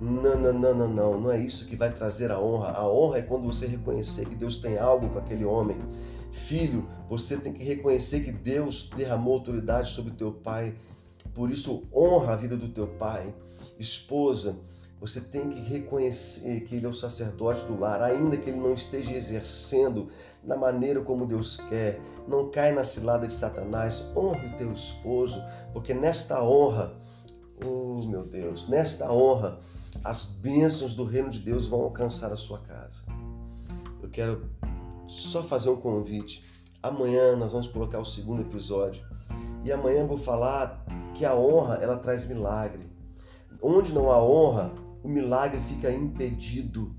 Não, 0.00 0.38
não, 0.38 0.52
não, 0.52 0.74
não, 0.74 0.88
não. 0.88 1.20
Não 1.20 1.30
é 1.30 1.38
isso 1.38 1.66
que 1.66 1.76
vai 1.76 1.92
trazer 1.92 2.30
a 2.30 2.40
honra. 2.40 2.70
A 2.70 2.88
honra 2.88 3.18
é 3.18 3.22
quando 3.22 3.44
você 3.44 3.66
reconhecer 3.66 4.26
que 4.26 4.34
Deus 4.34 4.56
tem 4.56 4.78
algo 4.78 5.10
com 5.10 5.18
aquele 5.18 5.44
homem. 5.44 5.76
Filho, 6.32 6.88
você 7.08 7.36
tem 7.36 7.52
que 7.52 7.64
reconhecer 7.64 8.20
que 8.20 8.32
Deus 8.32 8.88
derramou 8.96 9.34
autoridade 9.34 9.90
sobre 9.90 10.12
teu 10.12 10.32
pai. 10.32 10.74
Por 11.34 11.50
isso, 11.50 11.88
honra 11.92 12.32
a 12.32 12.36
vida 12.36 12.56
do 12.56 12.68
teu 12.68 12.86
pai. 12.86 13.34
Esposa, 13.80 14.58
você 15.00 15.22
tem 15.22 15.48
que 15.48 15.58
reconhecer 15.58 16.60
que 16.60 16.76
ele 16.76 16.84
é 16.84 16.88
o 16.88 16.92
sacerdote 16.92 17.64
do 17.64 17.80
lar, 17.80 18.02
ainda 18.02 18.36
que 18.36 18.50
ele 18.50 18.60
não 18.60 18.74
esteja 18.74 19.14
exercendo 19.14 20.08
da 20.44 20.58
maneira 20.58 21.00
como 21.00 21.24
Deus 21.24 21.56
quer. 21.56 21.98
Não 22.28 22.50
cai 22.50 22.72
na 22.72 22.84
cilada 22.84 23.26
de 23.26 23.32
Satanás. 23.32 24.04
Honre 24.14 24.48
o 24.48 24.56
teu 24.56 24.70
esposo, 24.70 25.42
porque 25.72 25.94
nesta 25.94 26.44
honra, 26.44 26.94
oh 27.64 28.06
meu 28.06 28.22
Deus, 28.22 28.68
nesta 28.68 29.10
honra, 29.10 29.58
as 30.04 30.24
bênçãos 30.24 30.94
do 30.94 31.04
reino 31.04 31.30
de 31.30 31.38
Deus 31.38 31.66
vão 31.66 31.80
alcançar 31.80 32.30
a 32.30 32.36
sua 32.36 32.58
casa. 32.58 33.06
Eu 34.02 34.10
quero 34.10 34.50
só 35.08 35.42
fazer 35.42 35.70
um 35.70 35.76
convite. 35.76 36.44
Amanhã 36.82 37.34
nós 37.36 37.52
vamos 37.52 37.68
colocar 37.68 37.98
o 37.98 38.04
segundo 38.04 38.42
episódio. 38.42 39.02
E 39.64 39.72
amanhã 39.72 40.00
eu 40.00 40.06
vou 40.06 40.18
falar 40.18 40.84
que 41.14 41.24
a 41.24 41.34
honra 41.34 41.76
ela 41.76 41.96
traz 41.96 42.26
milagre. 42.26 42.90
Onde 43.62 43.92
não 43.92 44.10
há 44.10 44.22
honra, 44.22 44.72
o 45.02 45.08
milagre 45.08 45.60
fica 45.60 45.90
impedido. 45.92 46.94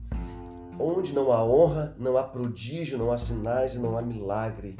Onde 0.79 1.11
não 1.11 1.31
há 1.31 1.43
honra, 1.43 1.95
não 1.97 2.17
há 2.17 2.23
prodígio, 2.23 2.97
não 2.97 3.11
há 3.11 3.17
sinais 3.17 3.75
e 3.75 3.79
não 3.79 3.97
há 3.97 4.01
milagre. 4.01 4.77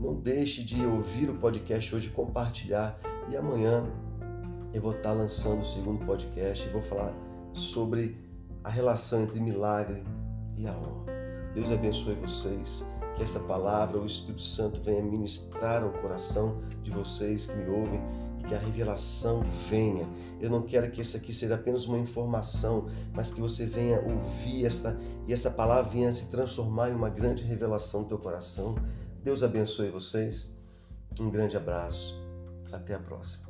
Não 0.00 0.14
deixe 0.14 0.62
de 0.62 0.84
ouvir 0.84 1.30
o 1.30 1.36
podcast 1.36 1.94
hoje, 1.94 2.10
compartilhar. 2.10 2.98
E 3.28 3.36
amanhã 3.36 3.84
eu 4.72 4.82
vou 4.82 4.92
estar 4.92 5.12
lançando 5.12 5.60
o 5.60 5.64
segundo 5.64 6.04
podcast 6.04 6.66
e 6.66 6.72
vou 6.72 6.82
falar 6.82 7.14
sobre 7.52 8.16
a 8.64 8.70
relação 8.70 9.22
entre 9.22 9.40
milagre 9.40 10.02
e 10.56 10.66
a 10.66 10.72
honra. 10.72 11.06
Deus 11.54 11.70
abençoe 11.70 12.14
vocês. 12.14 12.84
Que 13.14 13.22
essa 13.22 13.40
palavra, 13.40 13.98
o 13.98 14.06
Espírito 14.06 14.42
Santo, 14.42 14.80
venha 14.80 15.02
ministrar 15.02 15.82
ao 15.82 15.90
coração 15.90 16.60
de 16.82 16.90
vocês 16.90 17.46
que 17.46 17.56
me 17.56 17.68
ouvem 17.68 18.00
que 18.48 18.54
a 18.54 18.58
revelação 18.58 19.42
venha. 19.68 20.08
Eu 20.40 20.50
não 20.50 20.62
quero 20.62 20.90
que 20.90 21.02
isso 21.02 21.16
aqui 21.16 21.32
seja 21.32 21.54
apenas 21.54 21.86
uma 21.86 21.98
informação, 21.98 22.86
mas 23.12 23.30
que 23.30 23.40
você 23.40 23.66
venha 23.66 24.00
ouvir 24.00 24.64
esta 24.64 24.98
e 25.26 25.32
essa 25.32 25.50
palavra 25.50 25.90
venha 25.90 26.10
se 26.10 26.26
transformar 26.26 26.90
em 26.90 26.94
uma 26.94 27.10
grande 27.10 27.44
revelação 27.44 28.02
no 28.02 28.08
teu 28.08 28.18
coração. 28.18 28.74
Deus 29.22 29.42
abençoe 29.42 29.90
vocês. 29.90 30.56
Um 31.20 31.30
grande 31.30 31.56
abraço. 31.56 32.20
Até 32.72 32.94
a 32.94 32.98
próxima. 32.98 33.47